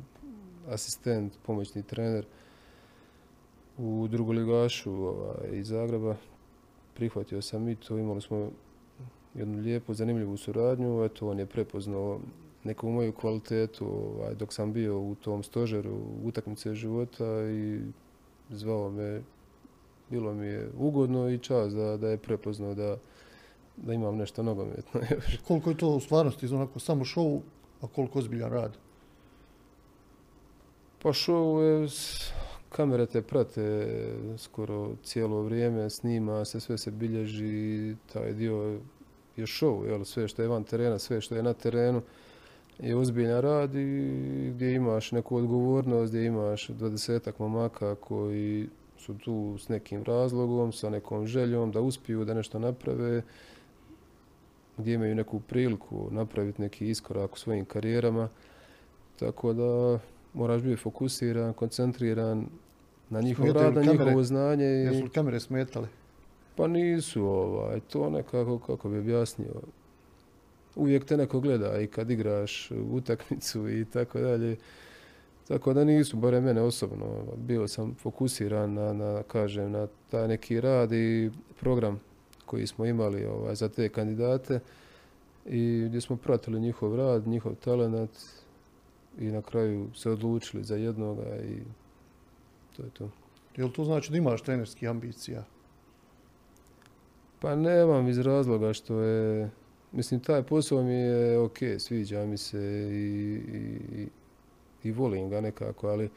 asistent, 0.70 1.34
pomoćni 1.46 1.84
trener 1.84 2.26
u 3.78 4.08
drugoligašu 4.08 4.92
ovaj, 4.94 5.50
iz 5.52 5.68
Zagreba. 5.68 6.16
Prihvatio 6.94 7.42
sam 7.42 7.70
i 7.70 7.76
to, 7.76 7.98
imali 7.98 8.22
smo 8.22 8.50
jednu 9.34 9.60
lijepu, 9.62 9.94
zanimljivu 9.94 10.38
suradnju. 10.38 11.04
Eto, 11.04 11.30
on 11.30 11.40
je 11.40 11.46
prepoznao 11.46 12.20
neku 12.64 12.90
moju 12.90 13.12
kvalitetu 13.14 13.86
ovaj, 13.86 14.36
dok 14.36 14.54
sam 14.54 14.74
bio 14.74 15.00
u 15.00 15.16
tom 15.16 15.44
stožeru 15.44 15.98
utakmice 16.24 16.76
života 16.76 17.26
i 17.50 17.80
zvao 18.50 18.92
me. 18.92 19.22
Bilo 20.10 20.34
mi 20.34 20.46
je 20.46 20.70
ugodno 20.78 21.30
i 21.30 21.38
čast 21.40 21.76
da, 21.76 21.98
da 21.98 22.10
je 22.10 22.18
prepoznao 22.18 22.74
da, 22.76 22.98
da 23.78 23.94
imam 23.94 24.18
nešto 24.18 24.44
nogometno. 24.44 25.02
Koliko 25.48 25.70
je 25.70 25.78
to 25.78 25.88
u 25.90 26.00
stvarnosti 26.00 26.48
onako 26.48 26.80
samo 26.80 27.06
šovu, 27.06 27.42
a 27.82 27.88
koliko 27.88 28.20
ozbiljan 28.20 28.52
rad? 28.52 28.78
Pa 31.02 31.10
show 31.10 31.60
je, 31.62 31.90
s- 31.90 32.32
kamere 32.76 33.06
te 33.06 33.22
prate 33.22 33.88
skoro 34.38 34.96
cijelo 35.04 35.42
vrijeme, 35.42 35.90
snima 35.90 36.46
se, 36.46 36.60
sve 36.60 36.78
se 36.78 36.92
bilježi, 36.92 37.96
taj 38.14 38.34
dio 38.34 38.80
je 39.36 39.46
show, 39.46 39.86
jel, 39.86 40.04
sve 40.04 40.28
što 40.28 40.42
je 40.42 40.48
van 40.48 40.64
terena, 40.64 41.00
sve 41.00 41.22
što 41.22 41.36
je 41.36 41.44
na 41.44 41.54
terenu 41.54 42.02
je 42.80 42.96
ozbiljan 42.96 43.42
rad 43.42 43.76
i 43.76 44.52
gdje 44.56 44.74
imaš 44.74 45.12
neku 45.12 45.36
odgovornost, 45.36 46.12
gdje 46.12 46.26
imaš 46.26 46.68
dvadesetak 46.68 47.40
momaka 47.40 47.96
koji 47.96 48.70
su 48.98 49.18
tu 49.18 49.58
s 49.60 49.70
nekim 49.70 50.04
razlogom, 50.04 50.72
sa 50.72 50.90
nekom 50.90 51.28
željom 51.28 51.72
da 51.72 51.82
uspiju, 51.82 52.26
da 52.26 52.34
nešto 52.34 52.60
naprave, 52.60 53.22
gdje 54.78 54.94
imaju 54.94 55.16
neku 55.16 55.40
priliku 55.40 56.08
napraviti 56.12 56.62
neki 56.62 56.90
iskorak 56.90 57.34
u 57.34 57.40
svojim 57.40 57.66
karijerama. 57.66 58.30
Tako 59.20 59.54
da 59.54 60.00
moraš 60.34 60.62
biti 60.62 60.82
fokusiran, 60.82 61.54
koncentriran 61.54 62.48
na 63.10 63.22
njihov 63.22 63.46
Smetaju 63.46 63.66
rad, 63.66 63.74
na 63.76 63.82
kamere? 63.82 64.06
njihovo 64.06 64.24
znanje. 64.24 64.66
I, 64.66 64.86
Jesu 64.86 65.04
li 65.04 65.10
kamere 65.10 65.40
smetale? 65.40 65.88
pa 66.56 66.68
nisu 66.68 67.26
ovaj, 67.26 67.80
to 67.80 68.10
nekako, 68.10 68.60
kako 68.60 68.90
bi 68.90 69.00
objasnio, 69.00 69.54
uvijek 70.76 71.06
te 71.06 71.18
neko 71.18 71.40
gleda 71.40 71.82
i 71.82 71.88
kad 71.88 72.12
igraš 72.12 72.72
utakmicu 72.92 73.70
i 73.70 73.86
tako 73.86 74.20
dalje. 74.20 74.56
Tako 75.48 75.74
da 75.74 75.84
nisu, 75.84 76.18
barem 76.18 76.44
mene 76.44 76.62
osobno, 76.62 77.06
bio 77.38 77.68
sam 77.68 77.96
fokusiran 77.96 78.74
na, 78.74 78.94
na, 78.94 79.24
kažem, 79.24 79.72
na 79.72 79.88
taj 80.12 80.28
neki 80.28 80.62
rad 80.62 80.92
i 80.92 81.32
program 81.60 82.00
koji 82.46 82.68
smo 82.68 82.86
imali 82.86 83.26
ovaj, 83.26 83.56
za 83.56 83.70
te 83.70 83.90
kandidate 83.90 84.60
i 85.46 85.86
gdje 85.88 86.02
smo 86.02 86.16
pratili 86.16 86.60
njihov 86.60 86.96
rad, 86.96 87.28
njihov 87.28 87.56
talent 87.56 88.12
i 89.20 89.26
na 89.26 89.42
kraju 89.42 89.88
se 89.96 90.10
odlučili 90.10 90.64
za 90.64 90.76
jednoga 90.76 91.36
i 91.36 91.62
to 92.78 92.84
je 92.84 92.90
to. 92.90 93.10
Jel 93.58 93.72
to 93.72 93.84
znači 93.84 94.12
da 94.12 94.18
imaš 94.18 94.42
trenerskih 94.42 94.90
ambicija? 94.90 95.44
Pa 97.40 97.56
nemam 97.56 98.08
iz 98.08 98.20
razloga 98.20 98.74
što 98.74 99.00
je, 99.00 99.50
mislim 99.92 100.20
taj 100.20 100.44
posao 100.44 100.84
mi 100.84 100.94
je 100.94 101.40
ok, 101.40 101.58
sviđa 101.78 102.26
mi 102.26 102.38
se 102.38 102.60
i, 102.92 103.42
i, 103.54 104.08
i 104.84 104.92
volim 104.92 105.30
ga 105.30 105.42
nekako, 105.42 105.88
ali 105.88 106.10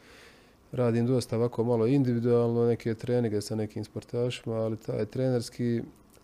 radim 0.71 1.07
dosta 1.07 1.37
ovako 1.37 1.63
malo 1.63 1.87
individualno, 1.87 2.65
neke 2.65 2.93
treninge 2.93 3.41
sa 3.41 3.55
nekim 3.55 3.83
sportašima, 3.83 4.55
ali 4.55 4.77
taj 4.77 5.05
trenerski, 5.05 5.81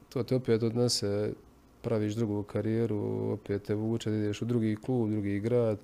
to 0.09 0.23
te 0.23 0.35
opet 0.35 0.63
odnese, 0.63 1.33
praviš 1.81 2.13
drugu 2.13 2.43
karijeru, 2.43 3.31
opet 3.33 3.63
te 3.63 3.75
vuče 3.75 4.09
ideš 4.09 4.41
u 4.41 4.45
drugi 4.45 4.75
klub, 4.75 5.09
drugi 5.11 5.39
grad, 5.39 5.79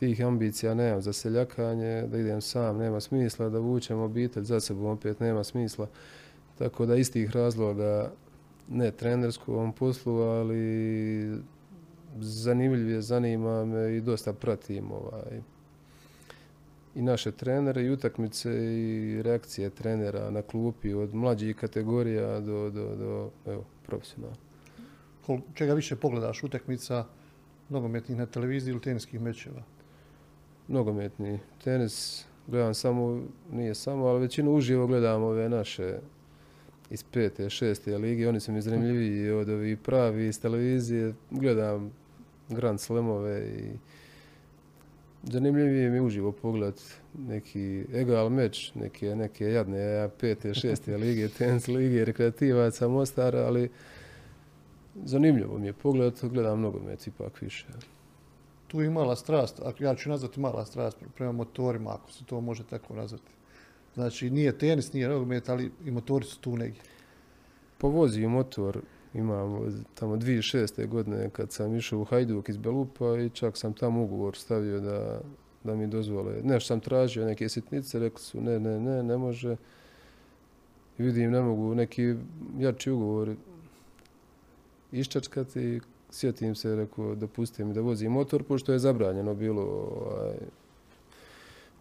tih 0.00 0.24
ambicija 0.24 0.74
nemam 0.74 1.02
za 1.02 1.12
seljakanje, 1.12 2.06
da 2.06 2.18
idem 2.18 2.40
sam, 2.40 2.78
nema 2.78 3.00
smisla, 3.00 3.48
da 3.48 3.58
vučem 3.58 3.98
obitelj 3.98 4.44
za 4.44 4.60
sebom, 4.60 4.86
opet 4.86 5.20
nema 5.20 5.44
smisla. 5.44 5.86
Tako 6.58 6.86
da 6.86 6.96
iz 6.96 7.12
tih 7.12 7.30
razloga 7.30 8.12
ne 8.68 8.90
trenersku 8.90 9.52
ovom 9.52 9.72
poslu, 9.72 10.14
ali 10.14 11.38
zanimljiv 12.20 12.90
je, 12.90 13.02
zanima 13.02 13.64
me 13.64 13.96
i 13.96 14.00
dosta 14.00 14.32
pratim 14.32 14.92
ovaj, 14.92 15.40
i 16.94 17.02
naše 17.02 17.32
trenere 17.32 17.82
i 17.82 17.90
utakmice 17.90 18.50
i 18.54 19.22
reakcije 19.22 19.70
trenera 19.70 20.30
na 20.30 20.42
klupi 20.42 20.92
od 20.94 21.14
mlađih 21.14 21.56
kategorija 21.56 22.40
do, 22.40 22.70
do, 22.70 22.96
do 22.96 23.30
evo, 23.46 23.64
profesionalno. 23.86 24.36
Čega 25.54 25.74
više 25.74 25.96
pogledaš 25.96 26.42
utakmica 26.44 27.04
nogometnih 27.68 28.18
na 28.18 28.26
televiziji 28.26 28.72
ili 28.72 28.80
teniskih 28.80 29.20
mečeva? 29.20 29.62
Nogometni. 30.70 31.38
Tenis 31.64 32.24
gledam 32.46 32.74
samo, 32.74 33.22
nije 33.52 33.74
samo, 33.74 34.06
ali 34.06 34.20
većinu 34.20 34.54
uživo 34.54 34.86
gledam 34.86 35.22
ove 35.22 35.48
naše 35.48 35.98
iz 36.90 37.04
pete, 37.04 37.50
šeste 37.50 37.98
lige, 37.98 38.28
oni 38.28 38.40
su 38.40 38.52
mi 38.52 38.60
zanimljiviji 38.60 39.30
od 39.30 39.48
ovih 39.48 39.78
pravi 39.78 40.26
iz 40.26 40.40
televizije. 40.40 41.14
Gledam 41.30 41.92
Grand 42.48 42.80
Slamove 42.80 43.48
i 43.48 43.78
zanimljivije 45.22 45.90
mi 45.90 46.00
uživo 46.00 46.32
pogled 46.32 46.74
neki 47.18 47.84
egal 47.94 48.28
meč, 48.28 48.74
neke, 48.74 49.16
neke 49.16 49.44
jadne 49.44 50.08
pete, 50.20 50.54
šeste 50.54 50.96
lige, 50.96 51.28
tenis 51.38 51.68
lige, 51.68 52.04
rekreativaca 52.04 52.88
Mostara, 52.88 53.38
ali 53.38 53.70
zanimljivo 55.04 55.58
mi 55.58 55.66
je 55.66 55.72
pogled, 55.72 56.14
gledam 56.22 56.60
nogomet 56.60 57.06
ipak 57.06 57.40
više. 57.40 57.66
Tu 58.70 58.80
je 58.80 58.90
mala 58.90 59.16
strast, 59.16 59.60
ako 59.64 59.84
ja 59.84 59.94
ću 59.94 60.08
nazvati 60.08 60.40
mala 60.40 60.64
strast 60.64 60.98
prema 61.16 61.32
motorima, 61.32 61.94
ako 61.94 62.12
se 62.12 62.24
to 62.24 62.40
može 62.40 62.64
tako 62.66 62.94
nazvati. 62.94 63.32
Znači 63.94 64.30
nije 64.30 64.58
tenis, 64.58 64.92
nije 64.92 65.08
nogomet, 65.08 65.48
ali 65.48 65.70
i 65.84 65.90
motori 65.90 66.24
su 66.24 66.40
tu 66.40 66.56
negdje. 66.56 66.82
Povozi 67.78 68.26
motor, 68.26 68.80
imamo 69.14 69.66
tamo 69.94 70.16
2006. 70.16 70.86
godine 70.86 71.30
kad 71.30 71.52
sam 71.52 71.76
išao 71.76 72.00
u 72.00 72.04
Hajduk 72.04 72.48
iz 72.48 72.56
Belupa 72.56 73.18
i 73.18 73.30
čak 73.30 73.56
sam 73.56 73.72
tamo 73.72 74.02
ugovor 74.02 74.36
stavio 74.36 74.80
da, 74.80 75.20
da 75.64 75.74
mi 75.74 75.86
dozvole. 75.86 76.34
Nešto 76.42 76.66
sam 76.66 76.80
tražio, 76.80 77.26
neke 77.26 77.48
sitnice, 77.48 77.98
rekli 77.98 78.20
su 78.20 78.40
ne, 78.40 78.60
ne, 78.60 78.80
ne, 78.80 79.02
ne 79.02 79.16
može. 79.16 79.56
Vidim, 80.98 81.30
ne 81.30 81.40
mogu 81.40 81.74
neki 81.74 82.14
jači 82.58 82.90
ugovor 82.90 83.34
iščačkati. 84.92 85.80
Sjetim 86.10 86.54
se, 86.54 86.76
rekao, 86.76 87.14
dopustite 87.14 87.64
mi 87.64 87.74
da 87.74 87.80
vozim 87.80 88.12
motor, 88.12 88.42
pošto 88.42 88.72
je 88.72 88.78
zabranjeno 88.78 89.34
bilo 89.34 89.62
ovaj, 89.62 90.34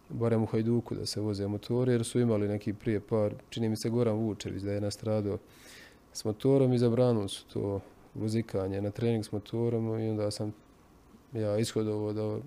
barem 0.09 0.43
u 0.43 0.45
Hajduku 0.45 0.95
da 0.95 1.05
se 1.05 1.21
voze 1.21 1.47
motori, 1.47 1.91
jer 1.91 2.05
su 2.05 2.19
imali 2.19 2.47
neki 2.47 2.73
prije 2.73 2.99
par, 2.99 3.33
čini 3.49 3.69
mi 3.69 3.75
se 3.75 3.89
Goran 3.89 4.15
Vučević 4.15 4.61
da 4.63 4.71
je 4.71 4.81
nastradao 4.81 5.37
s 6.13 6.25
motorom 6.25 6.73
i 6.73 6.79
zabranili 6.79 7.29
su 7.29 7.45
to 7.53 7.79
vozikanje 8.15 8.81
na 8.81 8.91
trening 8.91 9.25
s 9.25 9.31
motorom 9.31 9.99
i 9.99 10.09
onda 10.09 10.31
sam 10.31 10.53
ja 11.33 11.57
ishodovao 11.57 12.13
da, 12.13 12.39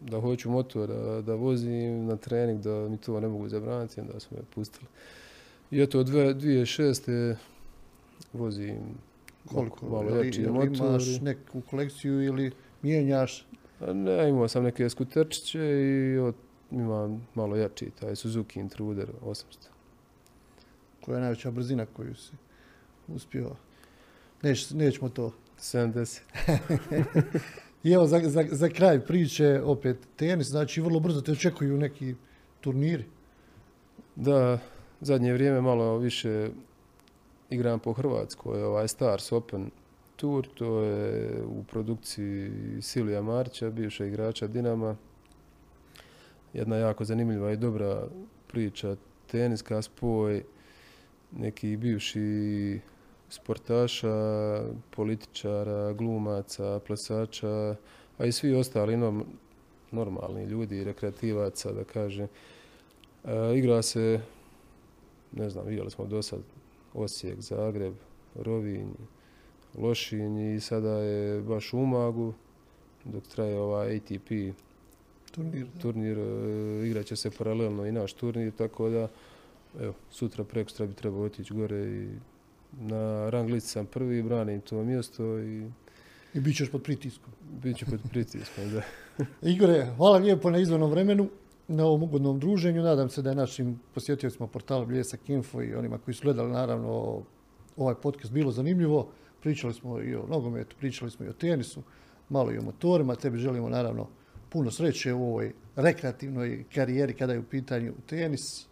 da 0.00 0.20
hoću 0.20 0.50
motor 0.50 0.88
da, 0.88 1.22
da 1.22 1.34
vozim 1.34 2.06
na 2.06 2.16
trening, 2.16 2.60
da 2.60 2.88
mi 2.88 2.98
to 2.98 3.20
ne 3.20 3.28
mogu 3.28 3.48
zabraniti, 3.48 4.00
onda 4.00 4.20
su 4.20 4.28
me 4.34 4.42
pustili. 4.54 4.86
I 5.70 5.82
eto, 5.82 6.02
dvije 6.34 6.66
šeste 6.66 7.36
vozim 8.32 8.78
koliko, 9.46 9.88
malo 9.88 10.16
jači 10.16 10.42
motor. 10.42 10.76
Imaš 10.76 11.20
neku 11.20 11.60
kolekciju 11.60 12.22
ili 12.22 12.52
mijenjaš? 12.82 13.46
Ne, 13.80 14.28
imao 14.28 14.48
sam 14.48 14.64
neke 14.64 14.88
skuterčiće 14.88 15.60
i 15.60 16.18
od, 16.18 16.34
imam 16.70 17.28
malo 17.34 17.56
jači, 17.56 17.90
taj 18.00 18.16
Suzuki 18.16 18.60
Intruder 18.60 19.08
800. 19.24 19.44
Koja 21.00 21.16
je 21.16 21.20
najveća 21.20 21.50
brzina 21.50 21.86
koju 21.86 22.14
si 22.14 22.32
uspio. 23.08 23.50
Neć, 24.42 24.70
nećemo 24.70 25.08
to. 25.08 25.32
70. 25.58 26.20
I 27.84 27.92
evo, 27.94 28.06
za, 28.06 28.20
za, 28.24 28.44
za, 28.50 28.68
kraj 28.68 29.00
priče, 29.00 29.60
opet 29.64 29.96
tenis, 30.16 30.46
znači 30.46 30.80
vrlo 30.80 31.00
brzo 31.00 31.20
te 31.20 31.32
očekuju 31.32 31.78
neki 31.78 32.14
turniri. 32.60 33.04
Da, 34.16 34.58
zadnje 35.00 35.32
vrijeme 35.32 35.60
malo 35.60 35.98
više 35.98 36.48
igram 37.52 37.78
po 37.78 37.92
Hrvatskoj, 37.92 38.62
ovaj 38.62 38.88
Stars 38.88 39.32
Open 39.32 39.70
Tour, 40.16 40.48
to 40.54 40.82
je 40.82 41.42
u 41.44 41.64
produkciji 41.64 42.50
Silija 42.80 43.22
Marća, 43.22 43.70
bivša 43.70 44.04
igrača 44.04 44.46
Dinama. 44.46 44.96
Jedna 46.52 46.76
jako 46.76 47.04
zanimljiva 47.04 47.52
i 47.52 47.56
dobra 47.56 48.06
priča, 48.46 48.96
teniska 49.26 49.82
spoj, 49.82 50.44
neki 51.32 51.76
bivši 51.76 52.80
sportaša, 53.28 54.14
političara, 54.90 55.92
glumaca, 55.92 56.80
plesača, 56.86 57.76
a 58.18 58.24
i 58.24 58.32
svi 58.32 58.54
ostali 58.54 58.96
normalni 59.90 60.44
ljudi, 60.44 60.84
rekreativaca, 60.84 61.72
da 61.72 61.84
kažem. 61.84 62.28
E, 63.24 63.58
igra 63.58 63.82
se, 63.82 64.20
ne 65.32 65.50
znam, 65.50 65.66
vidjeli 65.66 65.90
smo 65.90 66.06
do 66.06 66.22
sad 66.22 66.40
Osijek, 66.94 67.40
Zagreb, 67.40 67.94
Rovinj, 68.34 68.90
Lošinj 69.78 70.54
i 70.54 70.60
sada 70.60 70.92
je 70.92 71.40
baš 71.40 71.72
u 71.72 71.78
Umagu, 71.78 72.34
dok 73.04 73.22
traje 73.22 73.60
ovaj 73.60 73.96
ATP 73.96 74.30
turnir, 75.32 75.66
turnir 75.82 76.18
e, 76.18 76.86
igrat 76.86 77.06
će 77.06 77.16
se 77.16 77.30
paralelno 77.30 77.86
i 77.86 77.92
naš 77.92 78.12
turnir, 78.12 78.52
tako 78.58 78.88
da 78.88 79.08
evo, 79.80 79.94
sutra 80.10 80.44
preko 80.44 80.86
bi 80.86 80.94
trebao 80.94 81.22
otići 81.22 81.54
gore 81.54 81.78
i 81.78 82.08
na 82.80 83.30
rang 83.30 83.50
listi 83.50 83.70
sam 83.70 83.86
prvi, 83.86 84.22
branim 84.22 84.60
to 84.60 84.82
mjesto 84.82 85.38
i... 85.38 85.66
I 86.34 86.40
bit 86.40 86.56
ćeš 86.56 86.70
pod 86.70 86.82
pritiskom. 86.82 87.32
Biću 87.62 87.86
pod 87.86 88.00
pritiskom, 88.10 88.64
da. 88.70 88.82
Igore, 89.50 89.86
hvala 89.96 90.18
lijepo 90.18 90.50
na 90.50 90.58
izvornom 90.58 90.90
vremenu, 90.90 91.28
na 91.68 91.84
ovom 91.84 92.02
ugodnom 92.02 92.40
druženju. 92.40 92.82
Nadam 92.82 93.08
se 93.08 93.22
da 93.22 93.30
je 93.30 93.36
našim 93.36 93.80
posjetiocima 93.94 94.46
portala 94.46 94.84
Bljesak 94.84 95.28
Info 95.28 95.62
i 95.62 95.74
onima 95.74 95.98
koji 95.98 96.14
su 96.14 96.22
gledali 96.22 96.52
naravno 96.52 97.22
ovaj 97.76 97.94
podcast 97.94 98.32
bilo 98.32 98.50
zanimljivo. 98.50 99.08
Pričali 99.40 99.74
smo 99.74 100.00
i 100.00 100.14
o 100.14 100.26
nogometu, 100.28 100.76
pričali 100.78 101.10
smo 101.10 101.26
i 101.26 101.28
o 101.28 101.32
tenisu, 101.32 101.82
malo 102.28 102.52
i 102.52 102.58
o 102.58 102.62
motorima. 102.62 103.14
Tebi 103.14 103.38
želimo 103.38 103.68
naravno 103.68 104.08
puno 104.48 104.70
sreće 104.70 105.12
u 105.12 105.22
ovoj 105.22 105.52
rekreativnoj 105.76 106.64
karijeri 106.74 107.14
kada 107.14 107.32
je 107.32 107.38
u 107.38 107.44
pitanju 107.50 107.92
tenis 108.06 108.66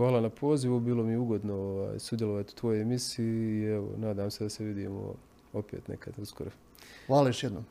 Hvala 0.00 0.20
na 0.20 0.30
pozivu, 0.30 0.80
bilo 0.80 1.04
mi 1.04 1.16
ugodno 1.16 1.54
ovaj, 1.54 1.98
sudjelovati 1.98 2.52
u 2.52 2.60
tvojoj 2.60 2.82
emisiji 2.82 3.26
i 3.26 3.64
evo, 3.64 3.90
nadam 3.96 4.30
se 4.30 4.44
da 4.44 4.50
se 4.50 4.64
vidimo 4.64 5.14
opet 5.52 5.88
nekad 5.88 6.18
uskoro. 6.18 6.50
Hvala 7.06 7.28
još 7.28 7.42
jednom. 7.42 7.64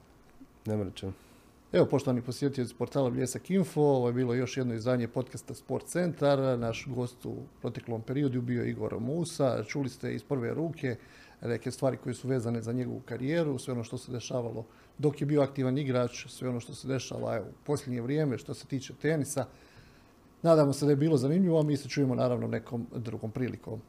Ne 0.65 0.77
mračem. 0.77 1.13
Evo, 1.72 1.86
poštovani 1.86 2.22
posjetitelji 2.22 2.67
portala 2.78 3.09
Bljesak 3.09 3.49
Info, 3.51 3.82
ovo 3.82 4.07
je 4.07 4.13
bilo 4.13 4.34
još 4.34 4.57
jedno 4.57 4.74
izdanje 4.74 5.07
podcasta 5.07 5.53
Sport 5.53 5.86
Centar. 5.86 6.59
Naš 6.59 6.88
gost 6.88 7.26
u 7.26 7.36
proteklom 7.61 8.01
periodu 8.01 8.41
bio 8.41 8.63
Igor 8.63 8.99
Musa. 8.99 9.63
Čuli 9.63 9.89
ste 9.89 10.15
iz 10.15 10.24
prve 10.24 10.53
ruke 10.53 10.95
neke 11.41 11.72
stvari 11.72 11.97
koje 11.97 12.13
su 12.13 12.28
vezane 12.28 12.61
za 12.61 12.74
njegovu 12.74 13.01
karijeru, 13.05 13.57
sve 13.59 13.74
ono 13.74 13.84
što 13.84 13.97
se 13.97 14.11
dešavalo 14.11 14.65
dok 14.97 15.22
je 15.22 15.28
bio 15.28 15.41
aktivan 15.41 15.78
igrač, 15.78 16.28
sve 16.28 16.49
ono 16.49 16.59
što 16.59 16.74
se 16.74 16.88
dešava 16.88 17.41
u 17.41 17.53
posljednje 17.65 18.01
vrijeme 18.01 18.38
što 18.38 18.53
se 18.53 18.65
tiče 18.65 18.93
tenisa. 19.01 19.45
Nadamo 20.41 20.74
se 20.74 20.86
da 20.86 20.91
je 20.91 20.95
bilo 20.95 21.17
zanimljivo, 21.17 21.59
a 21.59 21.63
mi 21.63 21.78
se 21.78 21.89
čujemo 21.89 22.15
naravno 22.15 22.47
nekom 22.47 22.88
drugom 22.95 23.32
prilikom. 23.32 23.82